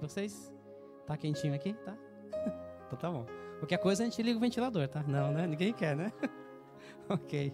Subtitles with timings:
[0.00, 0.52] Vocês?
[1.06, 1.72] Tá quentinho aqui?
[1.74, 1.96] Tá?
[2.86, 3.26] então tá bom.
[3.58, 5.02] Qualquer coisa a gente liga o ventilador, tá?
[5.06, 5.46] Não, né?
[5.46, 6.12] Ninguém quer, né?
[7.08, 7.52] ok.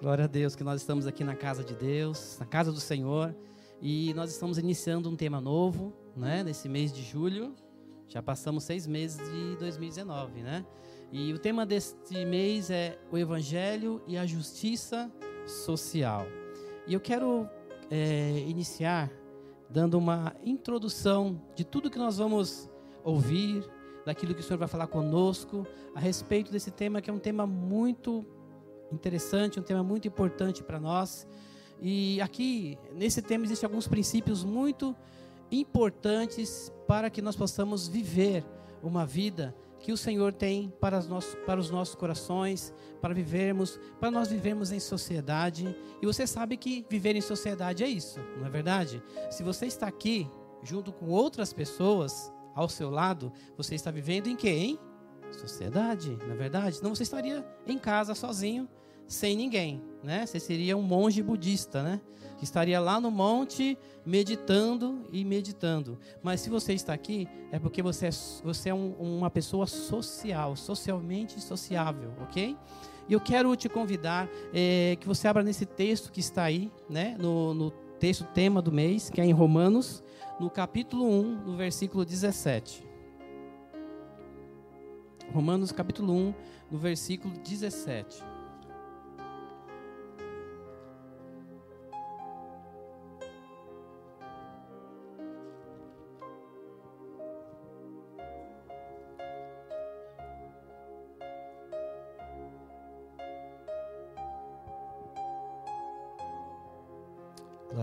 [0.00, 3.34] Glória a Deus que nós estamos aqui na casa de Deus, na casa do Senhor.
[3.80, 6.42] E nós estamos iniciando um tema novo, né?
[6.42, 7.54] Nesse mês de julho.
[8.08, 10.64] Já passamos seis meses de 2019, né?
[11.12, 15.10] E o tema deste mês é o Evangelho e a Justiça
[15.46, 16.26] Social.
[16.86, 17.48] E eu quero
[17.90, 19.10] é, iniciar
[19.68, 22.68] dando uma introdução de tudo que nós vamos
[23.04, 23.64] ouvir,
[24.04, 27.46] daquilo que o Senhor vai falar conosco a respeito desse tema que é um tema
[27.46, 28.24] muito
[28.90, 31.26] interessante, um tema muito importante para nós.
[31.80, 34.96] E aqui, nesse tema, existem alguns princípios muito
[35.50, 38.44] importantes para que nós possamos viver
[38.82, 43.78] uma vida que o Senhor tem para os nossos, para os nossos corações, para vivermos,
[44.00, 45.76] para nós vivermos em sociedade.
[46.02, 49.02] E você sabe que viver em sociedade é isso, não é verdade?
[49.30, 50.28] Se você está aqui
[50.62, 54.78] junto com outras pessoas ao seu lado, você está vivendo em hein?
[55.30, 56.82] Sociedade, não é verdade?
[56.82, 58.68] Não você estaria em casa sozinho,
[59.08, 60.24] sem ninguém, né?
[60.24, 62.00] Você seria um monge budista, né?
[62.38, 65.98] que estaria lá no monte meditando e meditando.
[66.22, 68.10] Mas se você está aqui, é porque você é,
[68.44, 72.56] você é um, uma pessoa social, socialmente sociável, ok?
[73.08, 77.16] E eu quero te convidar é, que você abra nesse texto que está aí, né,
[77.18, 80.04] no, no texto tema do mês, que é em Romanos,
[80.38, 82.86] no capítulo 1, no versículo 17.
[85.32, 86.34] Romanos capítulo 1,
[86.70, 88.27] no versículo 17.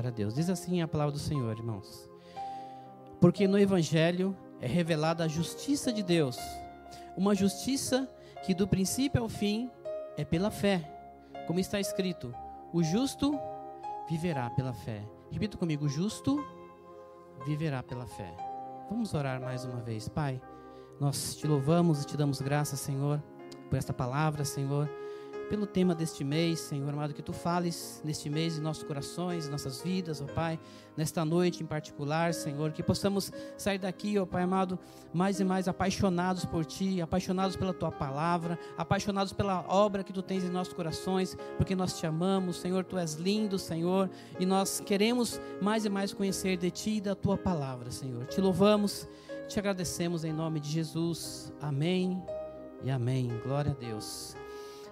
[0.06, 0.36] Glória a Deus.
[0.36, 2.08] Diz assim a palavra do Senhor, irmãos.
[3.20, 6.38] Porque no Evangelho é revelada a justiça de Deus,
[7.18, 8.08] uma justiça
[8.46, 9.72] que do princípio ao fim
[10.16, 10.80] é pela fé,
[11.48, 12.32] como está escrito:
[12.72, 13.40] o justo
[14.08, 15.02] viverá pela fé.
[15.32, 16.46] Repita comigo: o justo
[17.44, 18.32] viverá pela fé.
[18.88, 20.40] Vamos orar mais uma vez, Pai.
[21.00, 23.24] Nós te louvamos e te damos graças, Senhor,
[23.72, 24.88] por esta palavra, Senhor
[25.46, 29.52] pelo tema deste mês, Senhor amado, que tu fales neste mês em nossos corações, em
[29.52, 30.60] nossas vidas, ó Pai,
[30.98, 34.78] nesta noite em particular, Senhor, que possamos sair daqui, ó Pai amado,
[35.14, 40.22] mais e mais apaixonados por Ti, apaixonados pela Tua palavra, apaixonados pela obra que Tu
[40.22, 44.80] tens em nossos corações, porque nós te amamos, Senhor, Tu és lindo, Senhor, e nós
[44.80, 48.26] queremos mais e mais conhecer de Ti e da Tua palavra, Senhor.
[48.26, 49.08] Te louvamos,
[49.48, 51.54] te agradecemos em nome de Jesus.
[51.62, 52.24] Amém
[52.84, 53.30] e amém.
[53.44, 54.45] Glória a Deus.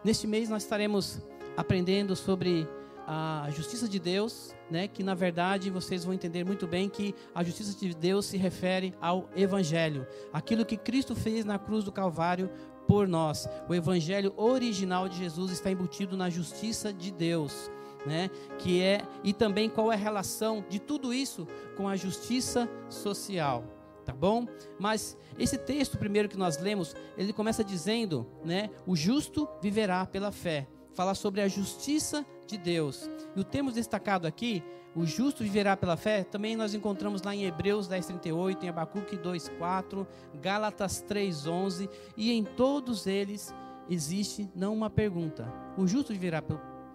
[0.04, 1.22] Neste mês nós estaremos
[1.56, 2.68] aprendendo sobre
[3.08, 7.44] a justiça de Deus, né, que na verdade vocês vão entender muito bem que a
[7.44, 12.50] justiça de Deus se refere ao evangelho, aquilo que Cristo fez na cruz do Calvário
[12.88, 13.48] por nós.
[13.70, 17.72] O evangelho original de Jesus está embutido na justiça de Deus,
[18.06, 18.30] né?
[18.60, 21.48] Que é e também qual é a relação de tudo isso
[21.78, 23.64] com a justiça social
[24.06, 24.48] tá bom?
[24.80, 30.32] Mas esse texto primeiro que nós lemos, ele começa dizendo, né, o justo viverá pela
[30.32, 30.68] fé.
[30.94, 33.10] Fala sobre a justiça de Deus.
[33.36, 34.64] E o temos destacado aqui,
[34.96, 40.06] o justo viverá pela fé, também nós encontramos lá em Hebreus 10:38, em Abacuque 2:4,
[40.40, 43.54] Gálatas 3:11, e em todos eles
[43.90, 45.52] existe não uma pergunta.
[45.76, 46.44] O justo viverá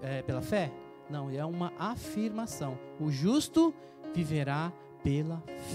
[0.01, 0.73] é, pela fé?
[1.11, 2.79] Não, é uma afirmação.
[3.01, 3.75] O justo
[4.15, 4.88] viverá pela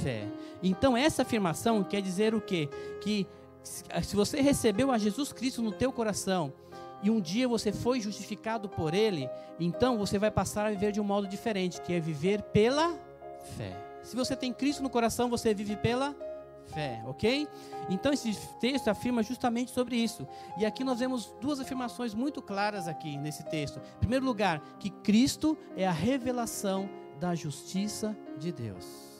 [0.02, 0.28] fé.
[0.62, 2.70] Então essa afirmação quer dizer o quê?
[3.02, 3.28] Que
[3.64, 6.54] se você recebeu a Jesus Cristo no teu coração
[7.02, 9.30] e um dia você foi justificado por ele,
[9.60, 12.98] então você vai passar a viver de um modo diferente, que é viver pela
[13.58, 13.75] fé.
[14.02, 16.16] Se você tem Cristo no coração, você vive pela
[16.68, 17.48] fé, ok?
[17.90, 20.28] Então esse texto afirma justamente sobre isso.
[20.58, 23.81] E aqui nós vemos duas afirmações muito claras aqui nesse texto.
[23.98, 29.12] Em primeiro lugar, que Cristo é a revelação da justiça de Deus.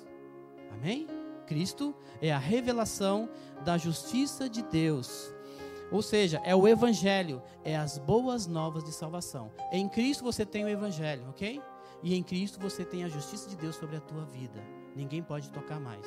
[0.74, 1.08] Amém?
[1.46, 3.30] Cristo é a revelação
[3.64, 5.34] da justiça de Deus.
[5.92, 9.52] Ou seja, é o evangelho, é as boas novas de salvação.
[9.72, 11.62] Em Cristo você tem o evangelho, ok?
[12.02, 14.60] E em Cristo você tem a justiça de Deus sobre a tua vida.
[14.95, 16.06] Ninguém pode tocar mais.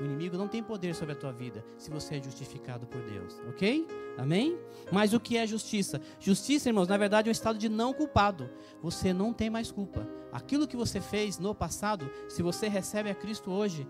[0.00, 3.40] O inimigo não tem poder sobre a tua vida se você é justificado por Deus,
[3.48, 3.86] ok?
[4.18, 4.58] Amém?
[4.90, 6.00] Mas o que é justiça?
[6.18, 8.50] Justiça, irmãos, na verdade é um estado de não culpado.
[8.82, 10.06] Você não tem mais culpa.
[10.32, 13.86] Aquilo que você fez no passado, se você recebe a Cristo hoje,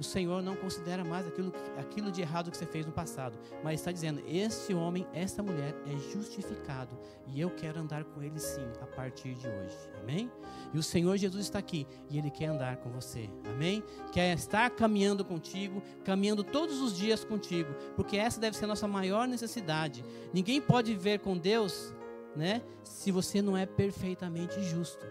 [0.00, 3.80] o Senhor não considera mais aquilo, aquilo de errado que você fez no passado, mas
[3.80, 6.98] está dizendo: este homem, esta mulher é justificado
[7.28, 9.76] e eu quero andar com ele sim a partir de hoje.
[10.02, 10.32] Amém?
[10.72, 13.28] E o Senhor Jesus está aqui e ele quer andar com você.
[13.54, 13.84] Amém?
[14.10, 18.88] Quer estar caminhando contigo, caminhando todos os dias contigo, porque essa deve ser a nossa
[18.88, 20.02] maior necessidade.
[20.32, 21.94] Ninguém pode viver com Deus,
[22.34, 25.04] né, se você não é perfeitamente justo.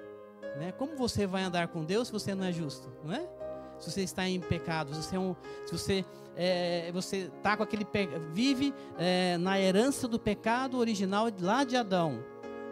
[0.58, 0.72] Né?
[0.72, 3.39] Como você vai andar com Deus se você não é justo, não é?
[3.80, 5.36] Se você está em pecado, se você é um,
[5.66, 6.06] se você
[6.36, 7.86] é, você está com aquele
[8.34, 12.24] vive é, na herança do pecado original lá de Adão.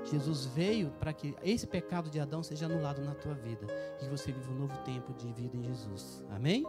[0.06, 3.68] Jesus veio para que esse pecado de Adão seja anulado na tua vida
[4.00, 6.24] e que você viva um novo tempo de vida em Jesus.
[6.30, 6.66] Amém?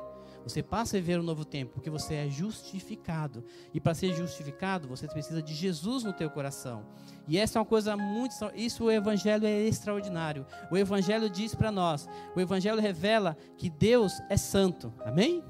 [0.48, 3.44] Você passa a viver um novo tempo porque você é justificado.
[3.74, 6.86] E para ser justificado, você precisa de Jesus no teu coração.
[7.26, 8.34] E essa é uma coisa muito.
[8.54, 10.46] Isso o Evangelho é extraordinário.
[10.70, 14.92] O Evangelho diz para nós: o Evangelho revela que Deus é santo.
[15.04, 15.44] Amém?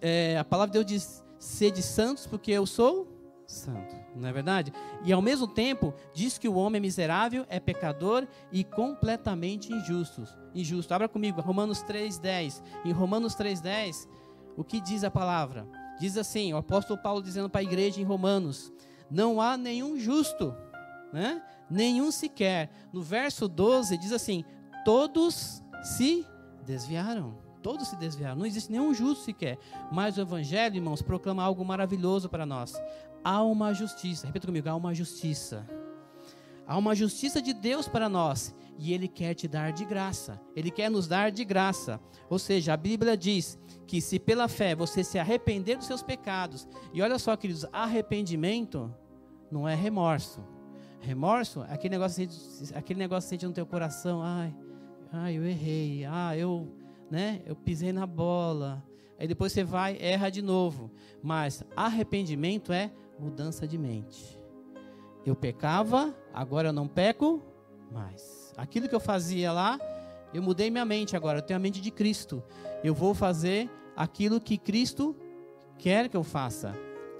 [0.00, 3.96] É, a palavra de Deus diz: sede santos, porque eu sou santo.
[4.14, 4.72] Não é verdade?
[5.04, 10.24] E ao mesmo tempo, diz que o homem é miserável, é pecador e completamente injusto.
[10.60, 10.92] Injusto.
[10.92, 12.62] Abra comigo, Romanos 3,10.
[12.84, 14.08] Em Romanos 3,10,
[14.56, 15.66] o que diz a palavra?
[15.98, 18.72] Diz assim: o apóstolo Paulo dizendo para a igreja em Romanos:
[19.10, 20.54] Não há nenhum justo
[21.12, 21.42] né?
[21.70, 22.70] Nenhum sequer.
[22.92, 24.44] No verso 12 diz assim:
[24.84, 26.26] todos se
[26.64, 27.36] desviaram.
[27.62, 28.36] Todos se desviaram.
[28.36, 29.58] Não existe nenhum justo sequer.
[29.90, 32.74] Mas o Evangelho, irmãos, proclama algo maravilhoso para nós.
[33.24, 34.26] Há uma justiça.
[34.26, 35.66] Repita comigo: há uma justiça.
[36.68, 38.54] Há uma justiça de Deus para nós.
[38.78, 40.38] E Ele quer te dar de graça.
[40.54, 41.98] Ele quer nos dar de graça.
[42.28, 46.68] Ou seja, a Bíblia diz que se pela fé você se arrepender dos seus pecados.
[46.92, 48.94] E olha só, queridos, arrependimento
[49.50, 50.44] não é remorso.
[51.00, 52.28] Remorso, aquele negócio,
[52.74, 54.54] aquele negócio sente no teu coração, ai,
[55.10, 56.68] ai, eu errei, ah, eu,
[57.10, 58.84] né, eu pisei na bola.
[59.18, 60.90] Aí depois você vai, erra de novo.
[61.22, 64.37] Mas arrependimento é mudança de mente.
[65.24, 67.42] Eu pecava, agora eu não peco
[67.90, 68.52] mais.
[68.56, 69.78] Aquilo que eu fazia lá,
[70.32, 72.42] eu mudei minha mente agora, eu tenho a mente de Cristo.
[72.82, 75.16] Eu vou fazer aquilo que Cristo
[75.78, 76.74] quer que eu faça.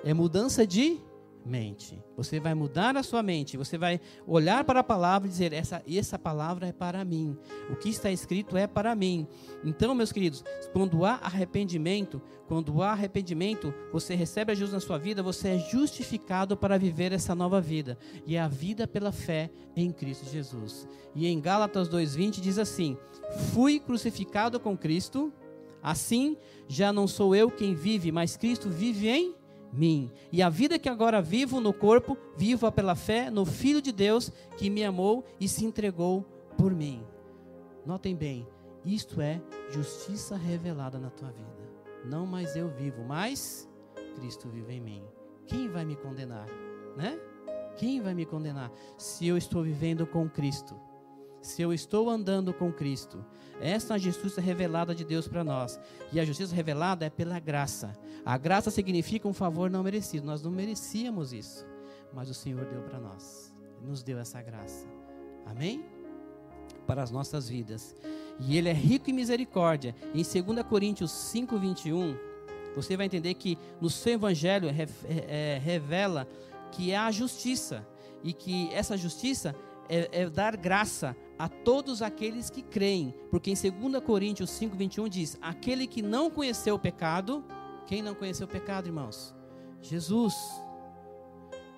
[0.05, 1.00] É mudança de
[1.49, 2.00] mente.
[2.17, 5.83] Você vai mudar a sua mente, você vai olhar para a palavra e dizer: essa,
[5.89, 7.37] essa palavra é para mim.
[7.71, 9.27] O que está escrito é para mim.
[9.65, 14.99] Então, meus queridos, quando há arrependimento, quando há arrependimento, você recebe a Jesus na sua
[14.99, 17.99] vida, você é justificado para viver essa nova vida.
[18.27, 20.87] E é a vida pela fé em Cristo Jesus.
[21.15, 22.97] E em Gálatas 2,20 diz assim:
[23.53, 25.33] Fui crucificado com Cristo,
[25.83, 26.37] assim
[26.69, 29.35] já não sou eu quem vive, mas Cristo vive em.
[30.32, 34.31] E a vida que agora vivo no corpo, vivo pela fé no Filho de Deus
[34.56, 36.23] que me amou e se entregou
[36.56, 37.05] por mim.
[37.85, 38.47] Notem bem,
[38.85, 41.49] isto é justiça revelada na tua vida.
[42.05, 43.69] Não mais eu vivo, mas
[44.17, 45.03] Cristo vive em mim.
[45.47, 46.47] Quem vai me condenar,
[46.97, 47.19] né?
[47.76, 50.75] Quem vai me condenar se eu estou vivendo com Cristo?
[51.48, 53.24] Se eu estou andando com Cristo?
[53.58, 55.81] Essa é a justiça revelada de Deus para nós.
[56.12, 57.98] E a justiça revelada é pela graça.
[58.22, 60.26] A graça significa um favor não merecido.
[60.26, 61.67] Nós não merecíamos isso.
[62.12, 63.50] Mas o Senhor deu para nós.
[63.82, 64.86] Nos deu essa graça.
[65.46, 65.82] Amém?
[66.86, 67.96] Para as nossas vidas.
[68.38, 69.96] E Ele é rico em misericórdia.
[70.14, 72.14] Em 2 Coríntios 5, 21,
[72.76, 76.28] você vai entender que no seu evangelho é, revela
[76.72, 77.86] que há justiça.
[78.22, 79.56] E que essa justiça
[79.88, 85.09] é, é dar graça a todos aqueles que creem, porque em 2 Coríntios 5, 21
[85.09, 87.45] diz: Aquele que não conheceu o pecado,
[87.87, 89.35] quem não conheceu o pecado, irmãos?
[89.81, 90.35] Jesus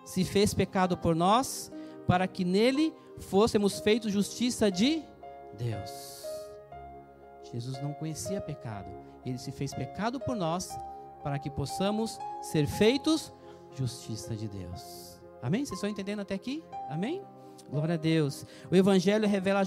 [0.05, 1.71] se fez pecado por nós,
[2.07, 5.05] para que nele fôssemos feitos justiça de
[5.57, 6.25] Deus.
[7.53, 8.91] Jesus não conhecia pecado,
[9.25, 10.71] ele se fez pecado por nós,
[11.23, 13.33] para que possamos ser feitos
[13.75, 15.21] justiça de Deus.
[15.43, 15.65] Amém?
[15.65, 16.65] Vocês estão entendendo até aqui?
[16.89, 17.23] Amém?
[17.71, 18.45] Glória a Deus.
[18.71, 19.63] O Evangelho revela,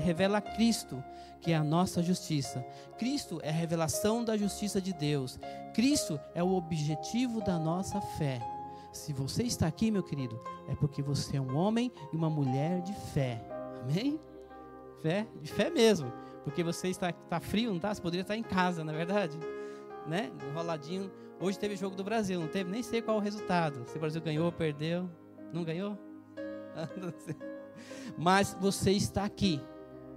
[0.00, 1.02] revela Cristo,
[1.40, 2.64] que é a nossa justiça.
[2.98, 5.38] Cristo é a revelação da justiça de Deus.
[5.74, 8.40] Cristo é o objetivo da nossa fé.
[8.92, 12.80] Se você está aqui, meu querido, é porque você é um homem e uma mulher
[12.82, 13.42] de fé.
[13.82, 14.20] Amém?
[15.00, 16.12] Fé, de fé mesmo.
[16.44, 17.92] Porque você está, está frio, não está?
[17.92, 19.38] Você poderia estar em casa, na é verdade?
[20.06, 20.30] Né?
[20.50, 21.10] Enroladinho
[21.42, 22.70] Hoje teve jogo do Brasil, não teve?
[22.70, 23.84] Nem sei qual o resultado.
[23.86, 25.10] Se o Brasil ganhou ou perdeu.
[25.52, 25.98] Não ganhou?
[28.16, 29.60] Mas você está aqui.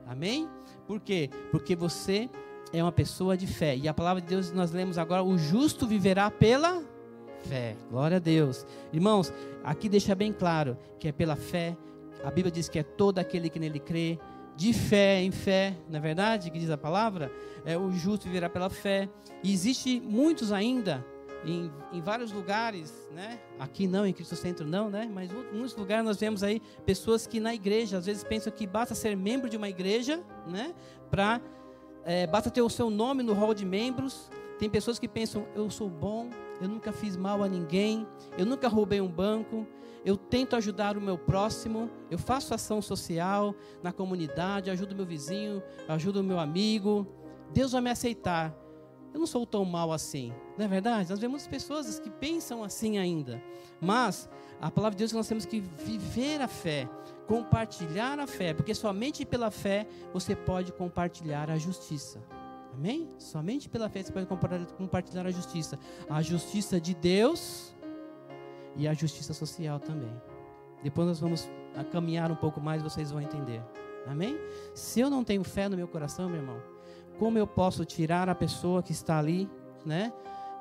[0.06, 0.48] Amém?
[0.88, 1.30] Por quê?
[1.52, 2.30] Porque você
[2.72, 3.76] é uma pessoa de fé.
[3.76, 6.84] E a palavra de Deus nós lemos agora: o justo viverá pela
[7.44, 7.76] fé.
[7.90, 8.66] Glória a Deus.
[8.92, 9.34] Irmãos,
[9.64, 11.78] aqui deixa bem claro que é pela fé.
[12.24, 14.18] A Bíblia diz que é todo aquele que nele crê,
[14.56, 16.50] de fé em fé, não é verdade?
[16.50, 17.32] Que diz a palavra?
[17.66, 19.10] É o justo viverá pela fé.
[19.44, 21.06] E existe muitos ainda
[21.46, 23.40] em, em, vários lugares, né?
[23.60, 25.10] Aqui não, em Cristo Centro não, né?
[25.12, 28.66] Mas em muitos lugares nós vemos aí pessoas que na igreja às vezes pensam que
[28.66, 30.74] basta ser membro de uma igreja, né?
[31.12, 31.40] Para
[32.04, 34.30] é, basta ter o seu nome no hall de membros.
[34.58, 36.30] Tem pessoas que pensam eu sou bom,
[36.62, 39.68] eu nunca fiz mal a ninguém, eu nunca roubei um banco,
[40.04, 45.62] eu tento ajudar o meu próximo, eu faço ação social na comunidade, ajudo meu vizinho,
[45.88, 47.06] ajudo meu amigo.
[47.52, 48.65] Deus vai me aceitar
[49.16, 50.34] eu não sou tão mal assim.
[50.58, 51.10] Não é verdade?
[51.10, 53.42] Nós vemos pessoas que pensam assim ainda.
[53.80, 54.30] Mas
[54.60, 56.90] a palavra de Deus é que nós temos que viver a fé,
[57.26, 62.22] compartilhar a fé, porque somente pela fé você pode compartilhar a justiça.
[62.74, 63.08] Amém?
[63.18, 64.28] Somente pela fé você pode
[64.78, 65.80] compartilhar a justiça.
[66.10, 67.74] A justiça de Deus
[68.76, 70.12] e a justiça social também.
[70.84, 71.50] Depois nós vamos
[71.90, 73.64] caminhar um pouco mais, vocês vão entender.
[74.06, 74.38] Amém?
[74.74, 76.75] Se eu não tenho fé no meu coração, meu irmão,
[77.18, 79.50] como eu posso tirar a pessoa que está ali,
[79.86, 80.12] né?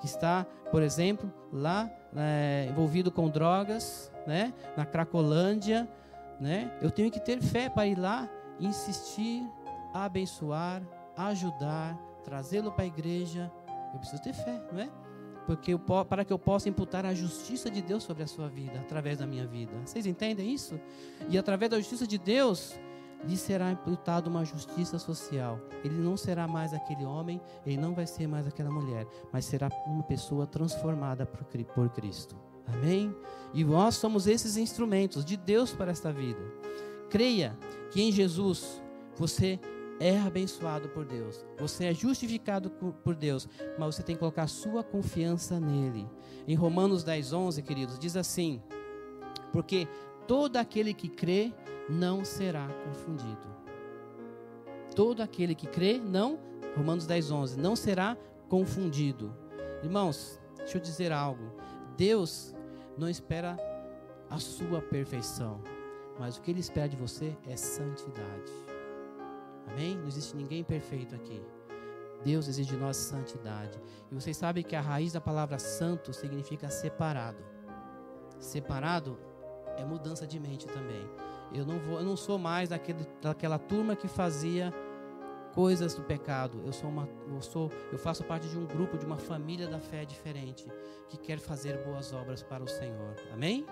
[0.00, 4.52] Que está, por exemplo, lá é, envolvido com drogas, né?
[4.76, 5.88] Na Cracolândia,
[6.40, 6.70] né?
[6.80, 8.28] Eu tenho que ter fé para ir lá,
[8.60, 9.42] insistir,
[9.92, 10.82] abençoar,
[11.16, 13.50] ajudar, trazê-lo para a igreja.
[13.92, 14.88] Eu preciso ter fé, não é?
[15.46, 18.80] Porque eu, para que eu possa imputar a justiça de Deus sobre a sua vida,
[18.80, 19.72] através da minha vida.
[19.84, 20.80] Vocês entendem isso?
[21.28, 22.78] E através da justiça de Deus,
[23.26, 25.58] lhe será imputada uma justiça social.
[25.82, 29.68] Ele não será mais aquele homem, ele não vai ser mais aquela mulher, mas será
[29.86, 31.44] uma pessoa transformada por
[31.90, 32.36] Cristo.
[32.66, 33.14] Amém?
[33.52, 36.40] E nós somos esses instrumentos de Deus para esta vida.
[37.10, 37.56] Creia
[37.90, 38.82] que em Jesus
[39.16, 39.60] você
[40.00, 44.82] é abençoado por Deus, você é justificado por Deus, mas você tem que colocar sua
[44.82, 46.06] confiança nele.
[46.48, 48.60] Em Romanos 10, 11, queridos, diz assim:
[49.52, 49.86] Porque
[50.26, 51.52] todo aquele que crê
[51.88, 53.54] não será confundido.
[54.94, 56.38] Todo aquele que crê, não,
[56.76, 58.16] Romanos 10, 11, não será
[58.48, 59.34] confundido.
[59.82, 61.52] Irmãos, deixa eu dizer algo.
[61.96, 62.54] Deus
[62.96, 63.56] não espera
[64.30, 65.60] a sua perfeição,
[66.18, 68.52] mas o que Ele espera de você é santidade.
[69.66, 69.96] Amém?
[69.96, 71.42] Não existe ninguém perfeito aqui.
[72.24, 73.78] Deus exige de nós santidade.
[74.10, 77.44] E vocês sabem que a raiz da palavra santo significa separado.
[78.38, 79.18] Separado
[79.76, 81.06] é mudança de mente também.
[81.54, 84.74] Eu não, vou, eu não sou mais daquele, daquela turma que fazia
[85.54, 86.60] coisas do pecado.
[86.66, 89.78] Eu sou uma, eu sou, eu faço parte de um grupo, de uma família da
[89.78, 90.66] fé diferente,
[91.08, 93.14] que quer fazer boas obras para o Senhor.
[93.32, 93.64] Amém?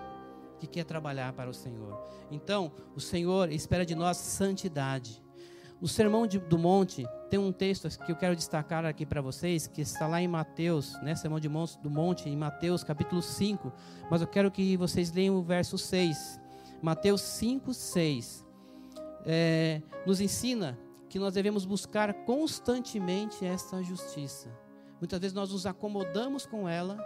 [0.59, 2.01] Que quer trabalhar para o Senhor.
[2.31, 5.21] Então, o Senhor espera de nós santidade.
[5.81, 9.67] O Sermão de, do Monte tem um texto que eu quero destacar aqui para vocês,
[9.67, 11.13] que está lá em Mateus, né?
[11.13, 13.69] Sermão de Monte, do Monte, em Mateus capítulo 5.
[14.09, 16.39] Mas eu quero que vocês leiam o verso 6.
[16.83, 18.45] Mateus 5, 6.
[19.25, 20.77] É, nos ensina
[21.09, 24.49] que nós devemos buscar constantemente essa justiça.
[24.99, 26.97] Muitas vezes nós nos acomodamos com ela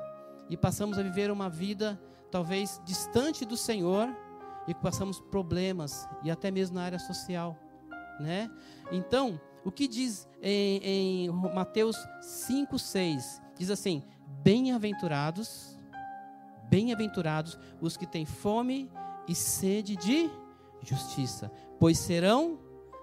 [0.49, 1.97] e passamos a viver uma vida
[2.29, 4.09] talvez distante do Senhor
[4.67, 7.57] e passamos problemas e até mesmo na área social
[8.19, 8.49] né?
[8.91, 13.41] Então, o que diz em, em Mateus 5, 6?
[13.57, 14.03] Diz assim:
[14.43, 15.77] Bem-aventurados,
[16.69, 20.29] bem-aventurados os que têm fome e sede de
[20.81, 22.59] justiça, pois serão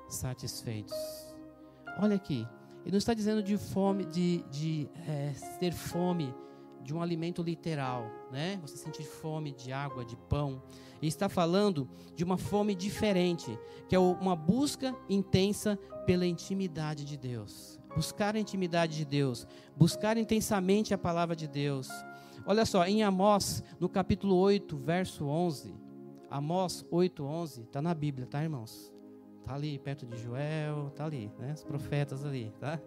[0.08, 0.96] satisfeitos.
[1.98, 2.46] Olha aqui,
[2.82, 6.34] ele não está dizendo de fome, de, de é, ter fome
[6.82, 8.58] de um alimento literal, né?
[8.60, 10.62] Você sentir fome de água, de pão.
[11.00, 17.16] Ele está falando de uma fome diferente, que é uma busca intensa pela intimidade de
[17.16, 17.80] Deus.
[17.96, 21.88] Buscar a intimidade de Deus, buscar intensamente a palavra de Deus.
[22.44, 25.74] Olha só, em Amós, no capítulo 8, verso 11,
[26.34, 28.92] Amós 8, 11, está na Bíblia, tá, irmãos?
[29.38, 31.52] Está ali perto de Joel, está ali, né?
[31.54, 32.80] Os profetas ali, tá?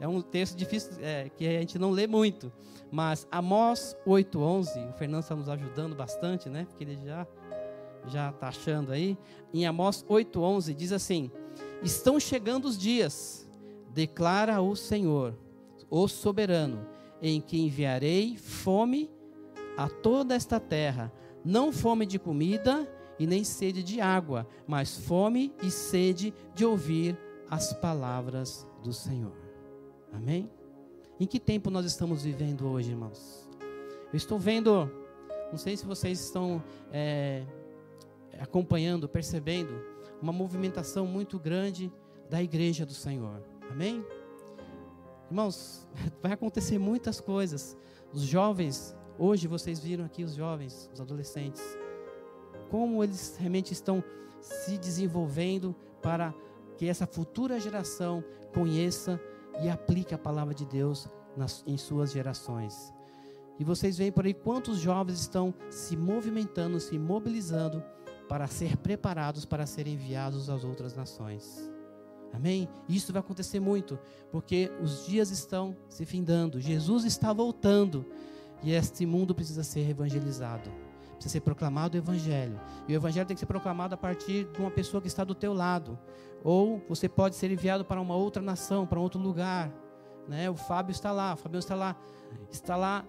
[0.00, 2.50] É um texto difícil, é, que a gente não lê muito.
[2.90, 6.64] Mas Amós 8,11, o Fernando está nos ajudando bastante, né?
[6.64, 7.26] Porque ele já
[8.06, 9.18] já está achando aí.
[9.52, 11.30] Em Amós 8,11 diz assim:
[11.82, 13.46] Estão chegando os dias,
[13.92, 15.36] declara o Senhor,
[15.90, 16.86] o soberano,
[17.20, 19.10] em que enviarei fome
[19.76, 21.12] a toda esta terra,
[21.44, 27.18] não fome de comida e nem sede de água, mas fome e sede de ouvir
[27.50, 29.36] as palavras do Senhor.
[30.12, 30.50] Amém?
[31.18, 33.48] Em que tempo nós estamos vivendo hoje, irmãos?
[34.12, 34.90] Eu estou vendo,
[35.50, 37.44] não sei se vocês estão é,
[38.38, 39.70] acompanhando, percebendo,
[40.20, 41.92] uma movimentação muito grande
[42.28, 43.42] da igreja do Senhor.
[43.70, 44.04] Amém?
[45.30, 45.86] Irmãos,
[46.22, 47.76] vai acontecer muitas coisas.
[48.12, 51.62] Os jovens, hoje vocês viram aqui os jovens, os adolescentes,
[52.70, 54.02] como eles realmente estão
[54.40, 56.34] se desenvolvendo para
[56.78, 58.24] que essa futura geração
[58.54, 59.20] conheça
[59.62, 62.92] e aplique a palavra de Deus nas, em suas gerações.
[63.58, 67.84] E vocês veem por aí quantos jovens estão se movimentando, se mobilizando
[68.26, 71.70] para ser preparados para serem enviados às outras nações.
[72.32, 72.68] Amém?
[72.88, 73.98] Isso vai acontecer muito,
[74.30, 78.06] porque os dias estão se findando, Jesus está voltando
[78.62, 80.70] e este mundo precisa ser evangelizado.
[81.14, 82.58] Precisa ser proclamado o evangelho.
[82.88, 85.34] E o evangelho tem que ser proclamado a partir de uma pessoa que está do
[85.34, 85.98] teu lado.
[86.42, 89.70] Ou você pode ser enviado para uma outra nação, para outro lugar.
[90.26, 90.48] Né?
[90.48, 91.96] O Fábio está lá, o Fábio está lá,
[92.50, 93.04] está lá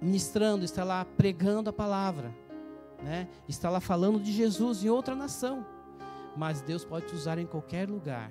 [0.00, 2.34] ministrando, está lá pregando a palavra.
[3.02, 3.28] Né?
[3.48, 5.64] Está lá falando de Jesus em outra nação.
[6.36, 8.30] Mas Deus pode te usar em qualquer lugar.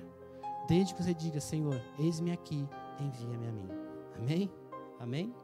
[0.68, 2.68] Desde que você diga, Senhor, eis-me aqui,
[3.00, 3.70] envia-me a mim.
[4.18, 4.52] Amém?
[5.00, 5.43] Amém?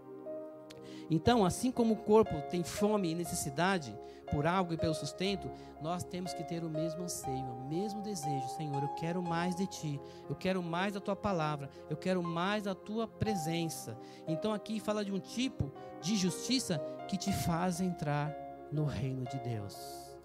[1.10, 3.98] Então, assim como o corpo tem fome e necessidade
[4.32, 5.50] por algo e pelo sustento,
[5.82, 8.48] nós temos que ter o mesmo anseio, o mesmo desejo.
[8.50, 10.00] Senhor, eu quero mais de Ti,
[10.30, 13.98] eu quero mais da Tua palavra, eu quero mais da Tua presença.
[14.28, 18.36] Então, aqui fala de um tipo de justiça que te faz entrar
[18.72, 19.76] no reino de Deus.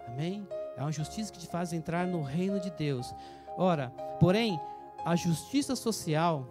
[0.07, 0.47] Amém?
[0.77, 3.11] É uma justiça que te faz entrar no reino de Deus.
[3.57, 3.89] Ora,
[4.19, 4.59] porém,
[5.03, 6.47] a justiça social,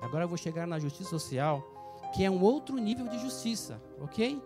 [0.00, 1.73] agora eu vou chegar na justiça social
[2.14, 4.40] que é um outro nível de justiça, ok?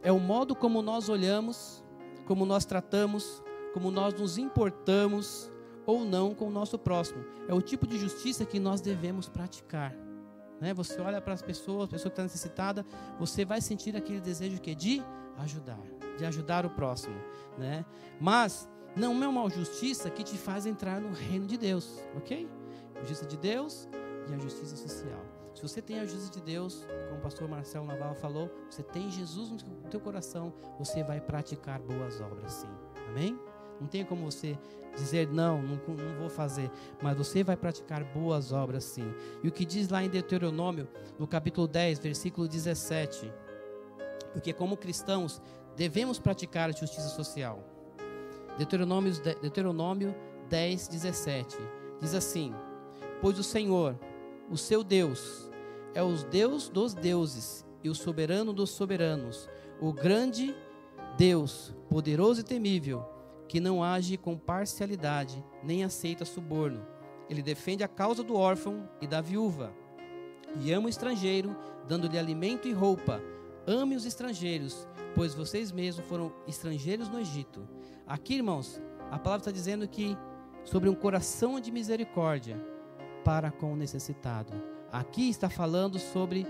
[0.00, 1.84] É o modo como nós olhamos,
[2.24, 3.42] como nós tratamos,
[3.74, 5.50] como nós nos importamos
[5.84, 7.24] ou não com o nosso próximo.
[7.48, 9.92] É o tipo de justiça que nós devemos praticar.
[10.60, 10.72] Né?
[10.74, 12.86] Você olha para as pessoas, a pessoa que está necessitada,
[13.18, 15.02] você vai sentir aquele desejo que é de
[15.38, 15.80] ajudar,
[16.16, 17.16] de ajudar o próximo,
[17.58, 17.84] né?
[18.20, 22.48] Mas não é uma justiça que te faz entrar no reino de Deus, ok?
[23.00, 23.88] Justiça de Deus
[24.28, 25.39] e a justiça social.
[25.60, 29.10] Se você tem a justiça de Deus, como o pastor Marcelo Naval falou, você tem
[29.10, 32.68] Jesus no teu coração, você vai praticar boas obras sim.
[33.06, 33.38] Amém?
[33.78, 34.58] Não tem como você
[34.96, 36.70] dizer não, não, não, vou fazer,
[37.02, 39.12] mas você vai praticar boas obras sim.
[39.42, 43.30] E o que diz lá em Deuteronômio, no capítulo 10, versículo 17,
[44.32, 45.42] porque como cristãos
[45.76, 47.62] devemos praticar a justiça social.
[48.56, 50.14] Deuteronômio, Deuteronômio
[50.48, 51.58] 10, 17,
[52.00, 52.54] diz assim:
[53.20, 53.94] Pois o Senhor,
[54.50, 55.49] o seu Deus,
[55.94, 59.48] é o Deus dos deuses e o soberano dos soberanos,
[59.80, 60.54] o grande
[61.16, 63.04] Deus, poderoso e temível,
[63.48, 66.86] que não age com parcialidade, nem aceita suborno.
[67.28, 69.72] Ele defende a causa do órfão e da viúva,
[70.60, 73.20] e ama o estrangeiro, dando-lhe alimento e roupa.
[73.66, 77.68] Ame os estrangeiros, pois vocês mesmos foram estrangeiros no Egito.
[78.06, 80.16] Aqui, irmãos, a palavra está dizendo que
[80.64, 82.56] sobre um coração de misericórdia
[83.24, 84.79] para com o necessitado.
[84.92, 86.44] Aqui está falando sobre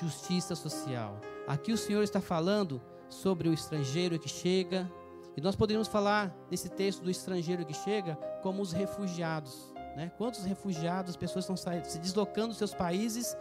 [0.00, 1.20] justiça social.
[1.46, 4.90] Aqui o Senhor está falando sobre o estrangeiro que chega.
[5.36, 9.70] E nós poderíamos falar nesse texto do estrangeiro que chega como os refugiados.
[9.94, 10.10] Né?
[10.16, 13.36] Quantos refugiados, pessoas estão se deslocando dos seus países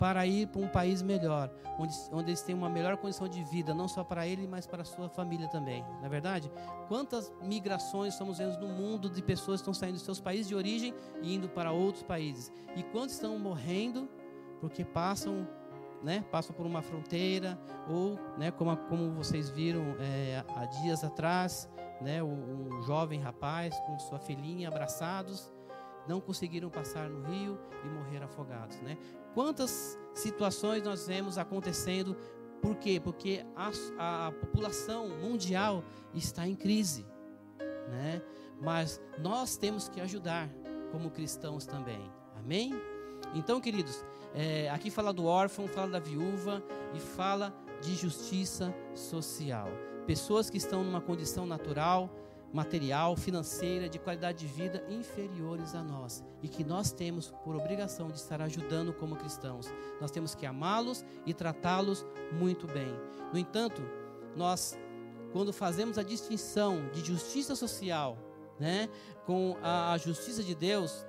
[0.00, 3.74] para ir para um país melhor, onde, onde eles têm uma melhor condição de vida,
[3.74, 5.84] não só para ele, mas para a sua família também.
[6.00, 6.50] Na é verdade,
[6.88, 10.54] quantas migrações estamos vendo no mundo de pessoas que estão saindo dos seus países de
[10.54, 12.50] origem e indo para outros países?
[12.74, 14.08] E quantos estão morrendo
[14.58, 15.46] porque passam
[16.02, 21.68] né, passam por uma fronteira, ou, né, como, como vocês viram é, há dias atrás,
[22.00, 25.52] né, um, jovem rapaz com sua filhinha abraçados,
[26.08, 28.80] não conseguiram passar no rio e morreram afogados.
[28.80, 28.96] Né?
[29.34, 32.16] Quantas situações nós vemos acontecendo?
[32.60, 33.00] Por quê?
[33.02, 33.70] Porque a,
[34.26, 35.82] a população mundial
[36.14, 37.06] está em crise,
[37.88, 38.22] né?
[38.60, 40.50] Mas nós temos que ajudar
[40.92, 42.00] como cristãos também.
[42.36, 42.74] Amém?
[43.34, 46.62] Então, queridos, é, aqui fala do órfão, fala da viúva
[46.94, 49.68] e fala de justiça social.
[50.06, 52.10] Pessoas que estão numa condição natural,
[52.52, 58.08] material, financeira, de qualidade de vida inferiores a nós e que nós temos por obrigação
[58.08, 59.72] de estar ajudando como cristãos.
[60.00, 62.92] Nós temos que amá-los e tratá-los muito bem.
[63.32, 63.82] No entanto,
[64.36, 64.76] nós
[65.32, 68.18] quando fazemos a distinção de justiça social,
[68.58, 68.88] né,
[69.24, 71.06] com a, a justiça de Deus,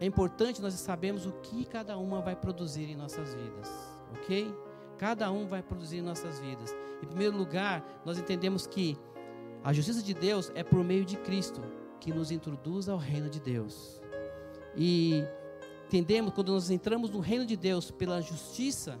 [0.00, 3.70] é importante nós sabermos o que cada uma vai produzir em nossas vidas,
[4.16, 4.54] ok?
[4.98, 6.74] Cada um vai produzir em nossas vidas.
[7.02, 8.96] Em primeiro lugar, nós entendemos que
[9.64, 11.62] a justiça de Deus é por meio de Cristo
[11.98, 13.98] que nos introduz ao reino de Deus.
[14.76, 15.24] E
[15.86, 19.00] entendemos, quando nós entramos no reino de Deus pela justiça,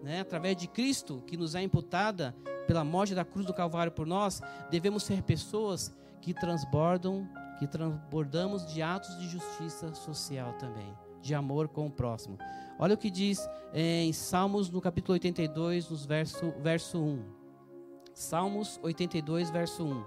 [0.00, 2.36] né, através de Cristo, que nos é imputada
[2.68, 8.72] pela morte da cruz do Calvário por nós, devemos ser pessoas que transbordam, que transbordamos
[8.72, 12.38] de atos de justiça social também, de amor com o próximo.
[12.78, 17.39] Olha o que diz em Salmos no capítulo 82, nos verso, verso 1.
[18.20, 20.04] Salmos 82, verso 1.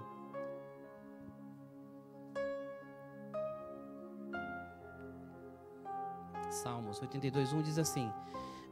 [6.48, 8.08] Salmos 82, 1 diz assim: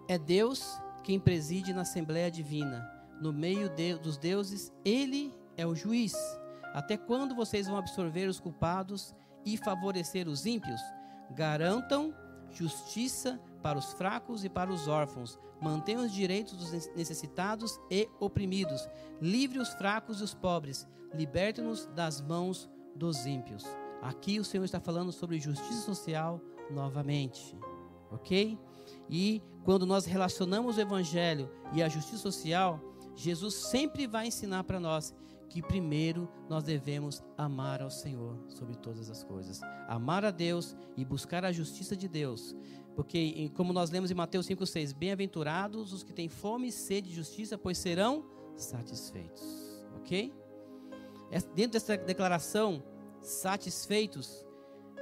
[0.06, 2.88] É Deus quem preside na Assembleia Divina,
[3.20, 6.14] no meio de, dos deuses, Ele é o juiz.
[6.72, 9.12] Até quando vocês vão absorver os culpados
[9.44, 10.80] e favorecer os ímpios?
[11.32, 12.14] Garantam
[12.52, 15.38] justiça para os fracos e para os órfãos.
[15.60, 18.88] Mantenham os direitos dos necessitados e oprimidos.
[19.20, 20.86] Livre os fracos e os pobres.
[21.14, 23.64] Liberte-nos das mãos dos ímpios.
[24.02, 27.56] Aqui o Senhor está falando sobre justiça social novamente.
[28.10, 28.58] Ok?
[29.08, 32.80] E quando nós relacionamos o Evangelho e a justiça social,
[33.14, 35.14] Jesus sempre vai ensinar para nós
[35.48, 39.60] que primeiro nós devemos amar ao Senhor sobre todas as coisas.
[39.86, 42.56] Amar a Deus e buscar a justiça de Deus.
[42.94, 47.14] Porque, como nós lemos em Mateus 5,6, bem-aventurados os que têm fome e sede de
[47.14, 48.24] justiça, pois serão
[48.56, 49.42] satisfeitos.
[49.96, 50.32] Ok?
[51.54, 52.82] Dentro dessa declaração,
[53.20, 54.44] satisfeitos,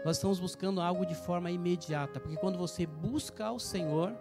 [0.05, 2.21] nós estamos buscando algo de forma imediata.
[2.21, 4.17] Porque quando você busca ao Senhor,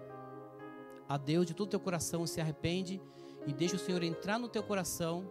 [1.07, 2.99] a Deus de todo o teu coração, se arrepende
[3.45, 5.29] e deixa o Senhor entrar no teu coração,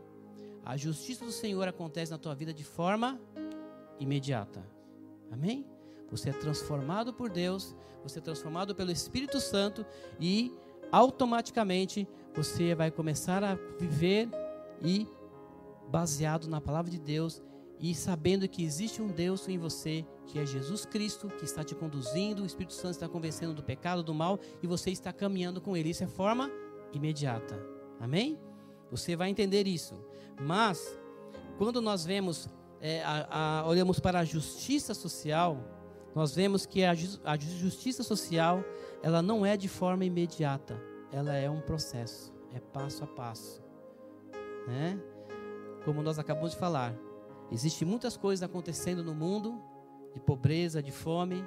[0.65, 3.21] a justiça do Senhor acontece na tua vida de forma
[3.99, 4.65] imediata.
[5.31, 5.67] Amém?
[6.11, 9.85] Você é transformado por Deus, você é transformado pelo Espírito Santo
[10.21, 10.53] e
[10.91, 14.29] automaticamente você vai começar a viver
[14.83, 15.07] e
[15.91, 17.43] baseado na palavra de Deus
[17.81, 21.75] e sabendo que existe um Deus em você, que é Jesus Cristo, que está te
[21.75, 25.77] conduzindo, o Espírito Santo está convencendo do pecado, do mal e você está caminhando com
[25.77, 25.91] ele.
[25.91, 26.51] Isso é forma
[26.93, 27.61] imediata.
[28.01, 28.39] Amém?
[28.91, 29.95] Você vai entender isso.
[30.41, 30.99] Mas,
[31.57, 32.49] quando nós vemos,
[32.81, 35.59] é, a, a, olhamos para a justiça social,
[36.15, 38.65] nós vemos que a, justiça social,
[39.03, 40.81] ela não é de forma imediata.
[41.13, 43.63] Ela é um processo, é passo a passo.
[44.67, 44.99] Né?
[45.85, 46.95] Como nós acabamos de falar,
[47.51, 49.63] existem muitas coisas acontecendo no mundo,
[50.13, 51.45] de pobreza, de fome,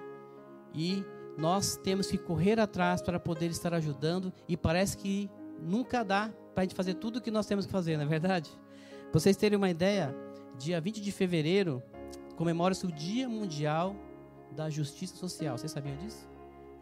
[0.74, 1.04] e
[1.38, 6.62] nós temos que correr atrás para poder estar ajudando, e parece que nunca dá para
[6.62, 8.50] a gente fazer tudo o que nós temos que fazer, não é verdade?
[9.12, 10.15] Pra vocês terem uma ideia,
[10.58, 11.84] dia 20 de fevereiro
[12.36, 13.95] comemora-se o Dia Mundial
[14.56, 15.58] da Justiça Social.
[15.58, 16.28] Vocês sabiam disso?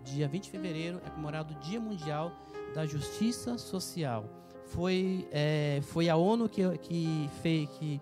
[0.03, 2.31] Dia 20 de fevereiro é comemorado o Dia Mundial
[2.73, 4.25] da Justiça Social.
[4.65, 8.01] Foi, é, foi a ONU que, que, fez, que